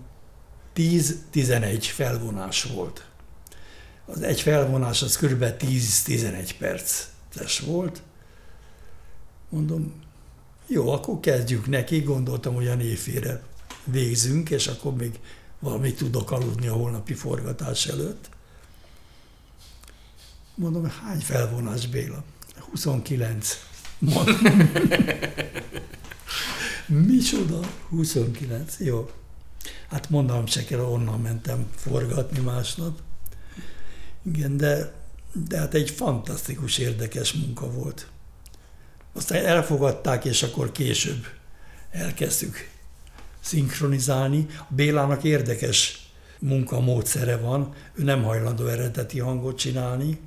[0.75, 3.05] 10-11 felvonás volt.
[4.05, 5.43] Az egy felvonás az kb.
[5.43, 8.01] 10-11 perces volt.
[9.49, 9.93] Mondom,
[10.67, 13.41] jó, akkor kezdjük neki, gondoltam, hogy a névfére
[13.83, 15.19] végzünk, és akkor még
[15.59, 18.29] valamit tudok aludni a holnapi forgatás előtt.
[20.55, 22.23] Mondom, hány felvonás Béla?
[22.71, 23.57] 29.
[23.99, 24.35] Mondom.
[26.89, 27.59] Micsoda?
[27.89, 29.09] 29, jó.
[29.89, 32.99] Hát mondanom se kell, onnan mentem forgatni másnap.
[34.23, 34.93] Igen, de,
[35.47, 38.07] de hát egy fantasztikus, érdekes munka volt.
[39.13, 41.25] Aztán elfogadták, és akkor később
[41.91, 42.69] elkezdtük
[43.39, 44.45] szinkronizálni.
[44.69, 46.09] A Bélának érdekes
[46.39, 50.19] munkamódszere van, ő nem hajlandó eredeti hangot csinálni,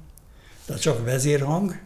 [0.65, 1.81] tehát csak vezérhang,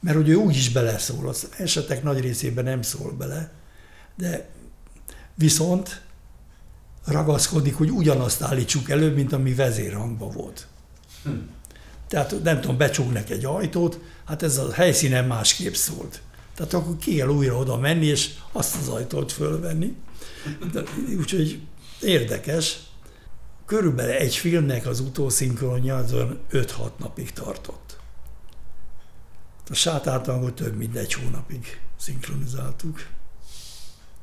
[0.00, 3.57] mert hogy ő úgy is beleszól, az esetek nagy részében nem szól bele,
[4.18, 4.48] de
[5.34, 6.02] viszont
[7.04, 10.66] ragaszkodik, hogy ugyanazt állítsuk elő, mint ami vezérhangban volt.
[11.22, 11.30] Hm.
[12.08, 16.20] Tehát nem tudom, becsuknak egy ajtót, hát ez a helyszínen másképp szólt.
[16.54, 19.96] Tehát akkor ki kell újra oda menni, és azt az ajtót fölvenni.
[20.72, 20.82] De,
[21.18, 21.60] úgyhogy
[22.00, 22.78] érdekes.
[23.66, 26.14] Körülbelül egy filmnek az utószinkronja az
[26.52, 27.98] 5-6 napig tartott.
[29.70, 33.06] A sátátangot több mint egy hónapig szinkronizáltuk.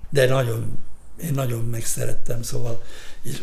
[0.10, 0.78] De nagyon,
[1.24, 2.84] én nagyon megszerettem, szóval.
[3.22, 3.41] És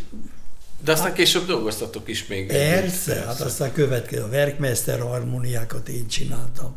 [0.85, 2.47] de aztán hát, később dolgoztatok is még.
[2.47, 6.77] Persze, hát aztán következő a Werkmeister harmóniákat én csináltam.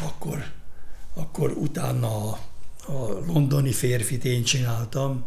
[0.00, 0.44] Akkor,
[1.14, 2.38] akkor utána a,
[2.86, 5.24] a londoni férfit én csináltam.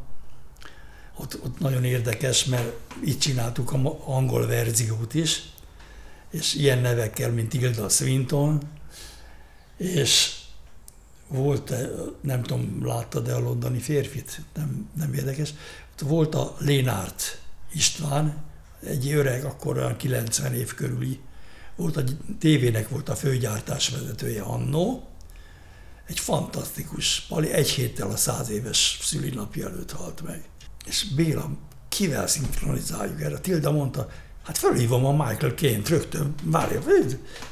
[1.16, 2.74] Ott, ott nagyon érdekes, mert
[3.04, 5.42] itt csináltuk a angol verziót is,
[6.32, 8.62] és ilyen nevekkel, mint Tilda Swinton,
[9.78, 10.32] és
[11.34, 11.74] volt,
[12.22, 14.42] nem tudom, láttad-e a londoni férfit?
[14.54, 15.54] Nem, nem érdekes.
[16.00, 17.42] Volt a Lénárt
[17.74, 18.44] István,
[18.86, 21.20] egy öreg, akkor olyan 90 év körüli,
[21.76, 22.04] volt a
[22.40, 25.08] tévének volt a főgyártás vezetője annó,
[26.08, 30.44] egy fantasztikus pali, egy héttel a száz éves szülinapja előtt halt meg.
[30.86, 31.50] És Béla,
[31.90, 33.40] kivel szinkronizáljuk erre?
[33.40, 34.10] Tilda mondta,
[34.44, 36.82] hát felhívom a Michael Caine-t rögtön, várja,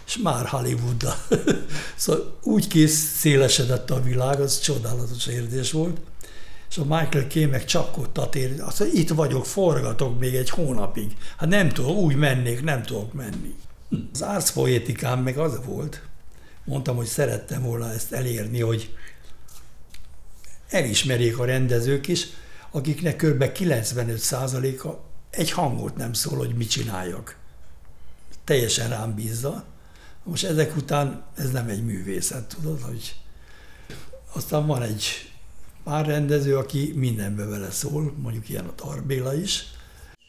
[0.05, 1.15] és már Hollywood
[1.95, 5.97] szóval úgy kész szélesedett a világ, az csodálatos érzés volt
[6.71, 11.11] és a Michael Kay meg csapkodtat ér, azt mondja, itt vagyok, forgatok még egy hónapig.
[11.37, 13.55] Hát nem tudok, úgy mennék, nem tudok menni.
[13.89, 13.95] Hm.
[14.13, 16.01] Az árszpoétikám meg az volt,
[16.63, 18.95] mondtam, hogy szerettem volna ezt elérni, hogy
[20.69, 22.27] elismerjék a rendezők is,
[22.71, 23.43] akiknek kb.
[23.43, 24.89] 95%-a
[25.31, 27.37] egy hangot nem szól, hogy mit csináljak.
[28.43, 29.63] Teljesen rám bízza.
[30.23, 33.15] Most ezek után ez nem egy művészet, tudod, hogy
[34.33, 35.31] aztán van egy
[35.83, 39.63] pár rendező, aki mindenbe vele szól, mondjuk ilyen a Tarbéla is.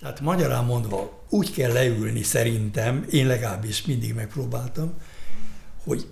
[0.00, 4.92] Tehát magyarán mondva úgy kell leülni szerintem, én legalábbis mindig megpróbáltam,
[5.84, 6.07] hogy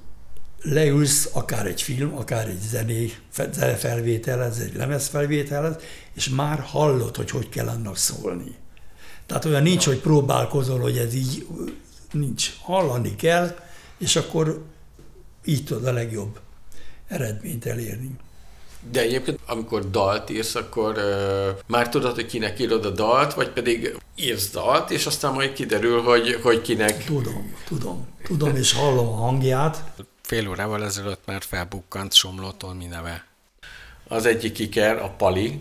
[0.62, 3.12] leülsz akár egy film, akár egy zené,
[3.53, 5.76] zenefelvételhez, egy lemezfelvételhez,
[6.14, 8.57] és már hallod, hogy hogy kell annak szólni.
[9.31, 11.47] Tehát olyan nincs, hogy próbálkozol, hogy ez így
[12.12, 12.53] nincs.
[12.62, 13.59] Hallani kell,
[13.99, 14.64] és akkor
[15.45, 16.41] így tudod a legjobb
[17.09, 18.11] eredményt elérni.
[18.91, 23.49] De egyébként, amikor dalt írsz, akkor uh, már tudod, hogy kinek írod a dalt, vagy
[23.51, 27.05] pedig írsz dalt, és aztán majd kiderül, hogy, hogy kinek...
[27.05, 28.07] Tudom, tudom.
[28.22, 29.85] Tudom, és hallom a hangját.
[30.22, 33.24] Fél órával ezelőtt már felbukkant Somlótól mi neve.
[34.09, 35.61] Az egyik iker, a Pali,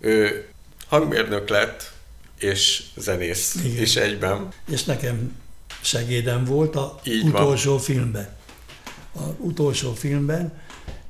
[0.00, 0.48] ő
[0.88, 1.96] hangmérnök lett,
[2.38, 3.82] és zenész Igen.
[3.82, 4.48] is egyben.
[4.68, 5.36] És nekem
[5.82, 7.80] segédem volt a Így utolsó van.
[7.80, 8.36] filmben.
[9.12, 10.60] A utolsó filmben,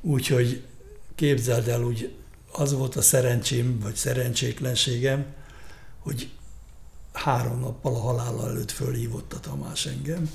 [0.01, 0.63] úgyhogy
[1.15, 2.13] képzeld el, úgy
[2.51, 5.25] az volt a szerencsém, vagy szerencsétlenségem,
[5.99, 6.29] hogy
[7.13, 10.31] három nappal a halála előtt fölhívott a Tamás engem,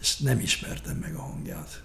[0.00, 1.82] és nem ismertem meg a hangját.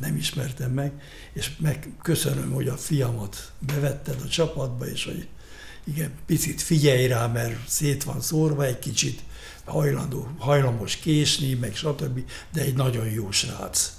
[0.00, 0.92] Nem ismertem meg,
[1.32, 5.28] és meg köszönöm, hogy a fiamat bevetted a csapatba, és hogy
[5.86, 9.22] igen, picit figyelj rá, mert szét van szórva egy kicsit,
[9.64, 13.92] hajlandó, hajlamos késni, meg stb., de egy nagyon jó srác.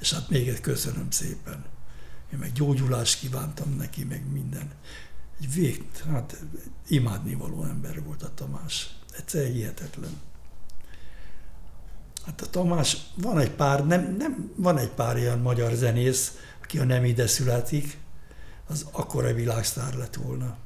[0.00, 1.64] És hát még egy köszönöm szépen
[2.32, 4.70] én meg gyógyulást kívántam neki, meg minden.
[5.40, 6.44] Egy vég, hát
[6.88, 8.96] imádnivaló ember volt a Tamás.
[9.16, 10.20] Egyszerűen hihetetlen.
[12.26, 16.78] Hát a Tamás, van egy pár, nem, nem, van egy pár ilyen magyar zenész, aki
[16.78, 17.98] a nem ide születik,
[18.66, 20.56] az akkora világsztár lett volna.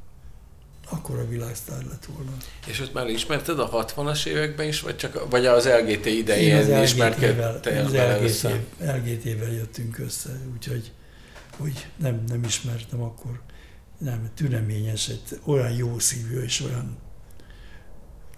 [0.93, 2.30] Akkora világsztár lett volna.
[2.66, 6.82] És ott már ismerted a 60-as években is, vagy csak vagy az LGT idején az
[6.82, 10.93] ismerkedtél az LGT, LGT-vel jöttünk össze, úgyhogy
[11.59, 13.40] hogy nem, nem ismertem akkor,
[13.99, 16.97] nem, türeményes, egy olyan jó szívű és olyan,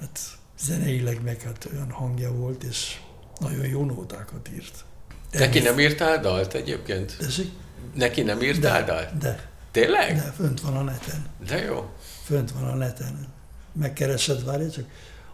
[0.00, 0.18] hát
[0.58, 3.00] zeneileg meg hát olyan hangja volt, és
[3.40, 4.84] nagyon jó nótákat írt.
[5.30, 7.16] De Neki nem írtál dalt egyébként?
[7.18, 7.52] Tessék?
[7.94, 9.18] Neki nem írtál de, dalt?
[9.18, 9.50] De.
[9.70, 10.16] Tényleg?
[10.16, 11.26] De, fönt van a neten.
[11.46, 11.90] De jó.
[12.24, 13.26] Fönt van a neten.
[13.72, 14.84] Megkeresed, várj, csak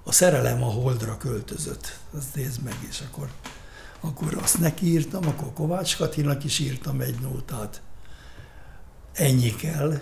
[0.02, 1.98] a szerelem a holdra költözött.
[2.16, 3.30] Azt nézd meg, és akkor
[4.00, 7.82] akkor azt neki írtam, akkor Kovács Katinak is írtam egy nótát.
[9.12, 10.00] Ennyi kell,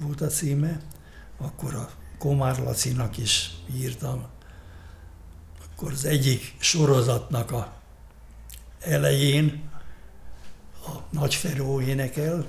[0.00, 0.80] volt a címe,
[1.38, 4.26] akkor a Komár Lacinak is írtam.
[5.64, 7.72] Akkor az egyik sorozatnak a
[8.80, 9.70] elején
[10.86, 12.46] a Nagy Feró énekel,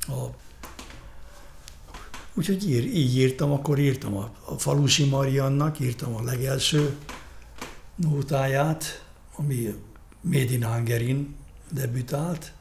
[0.00, 0.26] a
[2.38, 6.96] Úgyhogy ír, így írtam, akkor írtam a, a Falusi Mariannak, írtam a legelső
[7.94, 9.04] nótáját,
[9.36, 9.74] ami
[10.20, 11.36] Made in Hungerin
[11.72, 12.52] debütált,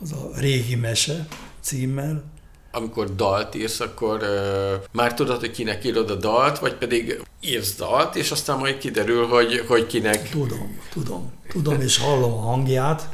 [0.00, 1.26] az a régi mese
[1.60, 2.24] címmel,
[2.72, 7.76] amikor dalt írsz, akkor ö, már tudod, hogy kinek írod a dalt, vagy pedig írsz
[7.76, 10.28] dalt, és aztán majd kiderül, hogy, hogy kinek...
[10.28, 13.08] Tudom, tudom, tudom, és hallom a hangját,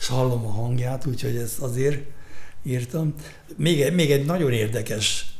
[0.00, 2.13] és hallom a hangját, úgyhogy ezt azért
[2.64, 3.14] írtam.
[3.56, 5.34] Még, egy- még egy nagyon érdekes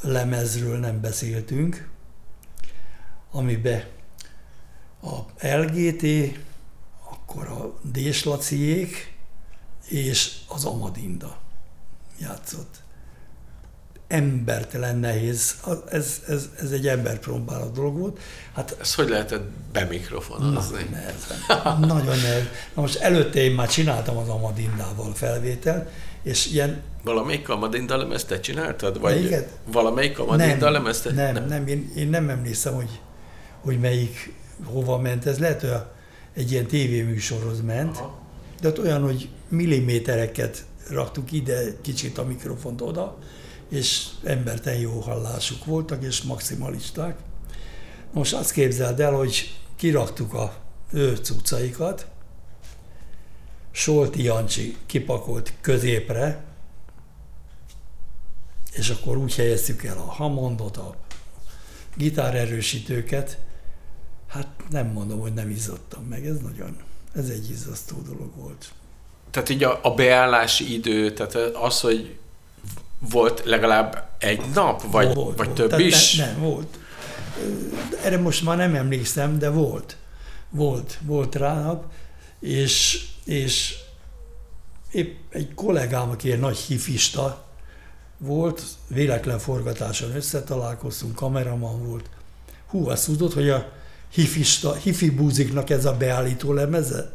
[0.00, 1.88] lemezről nem beszéltünk,
[3.30, 3.84] amiben
[5.02, 6.36] a LGT,
[7.10, 9.14] akkor a Déslaciék
[9.88, 11.40] és az Amadinda
[12.20, 12.74] játszott.
[14.08, 15.54] Embertelen nehéz,
[15.90, 18.18] ez, ez, ez egy emberpróbáló dolog volt.
[18.54, 20.86] Hát Ezt hogy lehetett bemikrofonozni?
[20.90, 21.78] nehezen.
[21.80, 22.44] Nagyon nehéz.
[22.74, 25.90] Na most előtte én már csináltam az Amadindával felvételt,
[26.22, 29.00] és ilyen Valamelyik Amadinda lemezt te csináltad?
[29.00, 29.48] Vagy Melyiket?
[29.72, 31.12] valamelyik Amadinda lemezt te?
[31.12, 33.00] nem, nem, nem, én, én nem emlékszem, hogy,
[33.60, 34.32] hogy melyik
[34.64, 35.26] hova ment.
[35.26, 35.92] Ez lehet, hogy a-
[36.34, 38.18] egy ilyen tévéműsorhoz ment, Aha.
[38.60, 43.18] de ott olyan, hogy millimétereket raktuk ide, kicsit a mikrofont oda,
[43.70, 47.16] és emberten jó hallásuk voltak, és maximalisták.
[48.12, 50.54] Most azt képzeld el, hogy kiraktuk a
[50.92, 52.06] ő cuccaikat,
[53.70, 56.44] Solti Jancsi kipakolt középre,
[58.72, 60.94] és akkor úgy helyeztük el a Hammondot, a
[61.96, 63.38] gitárerősítőket,
[64.28, 66.76] hát nem mondom, hogy nem izzadtam meg, ez nagyon,
[67.14, 68.72] ez egy izzasztó dolog volt.
[69.30, 72.18] Tehát így a, a beállási idő, tehát az, hogy
[73.10, 75.52] volt legalább egy nap, vagy, Volt, vagy volt.
[75.52, 76.16] több Tehát is?
[76.16, 76.78] Ne, nem, volt.
[78.04, 79.96] Erre most már nem emlékszem, de volt.
[80.50, 81.84] Volt, volt rá nap,
[82.40, 83.76] és, és
[84.92, 87.48] épp egy kollégám, aki egy nagy hifista
[88.18, 92.10] volt, véletlen forgatáson összetalálkoztunk, kameraman volt.
[92.66, 93.72] Hú, azt tudod, hogy a
[94.12, 97.12] hifista, hifi búziknak ez a beállító lemeze?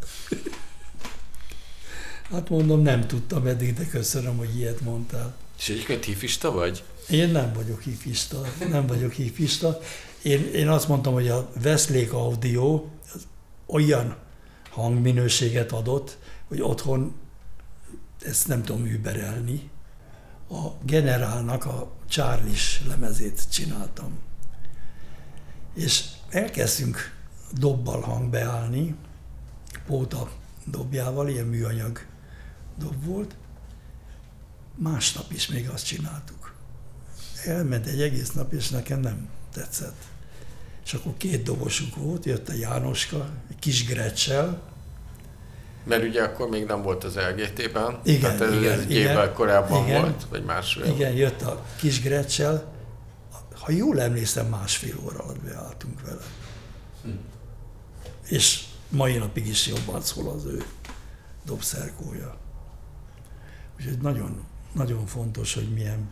[2.32, 5.36] Hát mondom, nem tudtam eddig, de köszönöm, hogy ilyet mondtál.
[5.57, 6.84] És egyébként hifista vagy?
[7.09, 9.80] Én nem vagyok hifista, nem vagyok hifista.
[10.21, 13.28] Én, én azt mondtam, hogy a Westlake Audio az
[13.65, 14.15] olyan
[14.76, 16.17] hangminőséget adott,
[16.47, 17.15] hogy otthon
[18.21, 19.69] ezt nem tudom überelni.
[20.49, 24.17] A generálnak a Charlie-s lemezét csináltam.
[25.73, 27.17] És elkezdtünk
[27.51, 28.95] dobbal hangbeállni,
[29.86, 30.32] póta
[30.65, 32.05] dobjával, ilyen műanyag
[32.78, 33.36] dob volt,
[34.76, 36.53] másnap is még azt csináltuk.
[37.45, 40.14] Elment egy egész nap, és nekem nem tetszett.
[40.86, 44.61] És akkor két dobosunk volt, jött a Jánoska, egy kis grecsel,
[45.83, 47.99] Mert ugye akkor még nem volt az LGT-ben.
[48.03, 50.01] Igen, tehát ez igen, egy igen, évvel korábban igen.
[50.01, 50.86] volt, vagy másfél.
[50.86, 52.73] igen, jött a kis grecsel,
[53.59, 56.21] ha jól emlékszem, másfél óra alatt beálltunk vele.
[58.27, 60.63] És mai napig is jobban szól az ő
[61.45, 62.38] dobszerkója.
[63.79, 66.09] Úgyhogy nagyon, nagyon fontos, hogy milyen,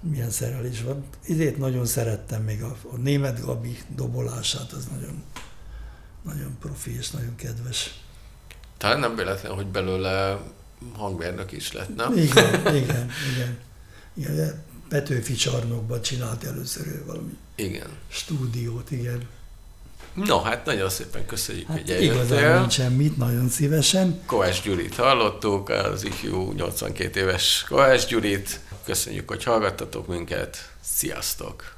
[0.00, 1.04] milyen szerelés van.
[1.26, 5.22] Idét nagyon szerettem még a, a német Gabi dobolását, az nagyon,
[6.22, 8.00] nagyon profi és nagyon kedves.
[8.76, 10.38] Talán nem véletlen, hogy belőle
[10.96, 12.16] hangmérnök is lett, nem?
[12.16, 13.58] Igen, igen, igen.
[14.14, 17.88] igen Petőfi csarnokban csinált először ő valami Igen.
[18.08, 19.22] stúdiót, igen.
[20.14, 22.58] No, hát nagyon szépen köszönjük, Hát hogy igazán eljöttél.
[22.60, 24.20] nincs semmit, nagyon szívesen.
[24.26, 28.60] Kovács Gyurit hallottuk, az ifjú 82 éves Kovács Gyurit.
[28.88, 30.56] Köszönjük, hogy hallgattatok minket.
[30.80, 31.76] Sziasztok!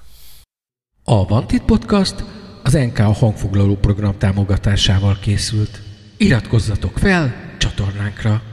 [1.05, 2.25] A Vantit Podcast
[2.63, 5.81] az NK hangfoglaló program támogatásával készült.
[6.17, 8.50] Iratkozzatok fel csatornánkra!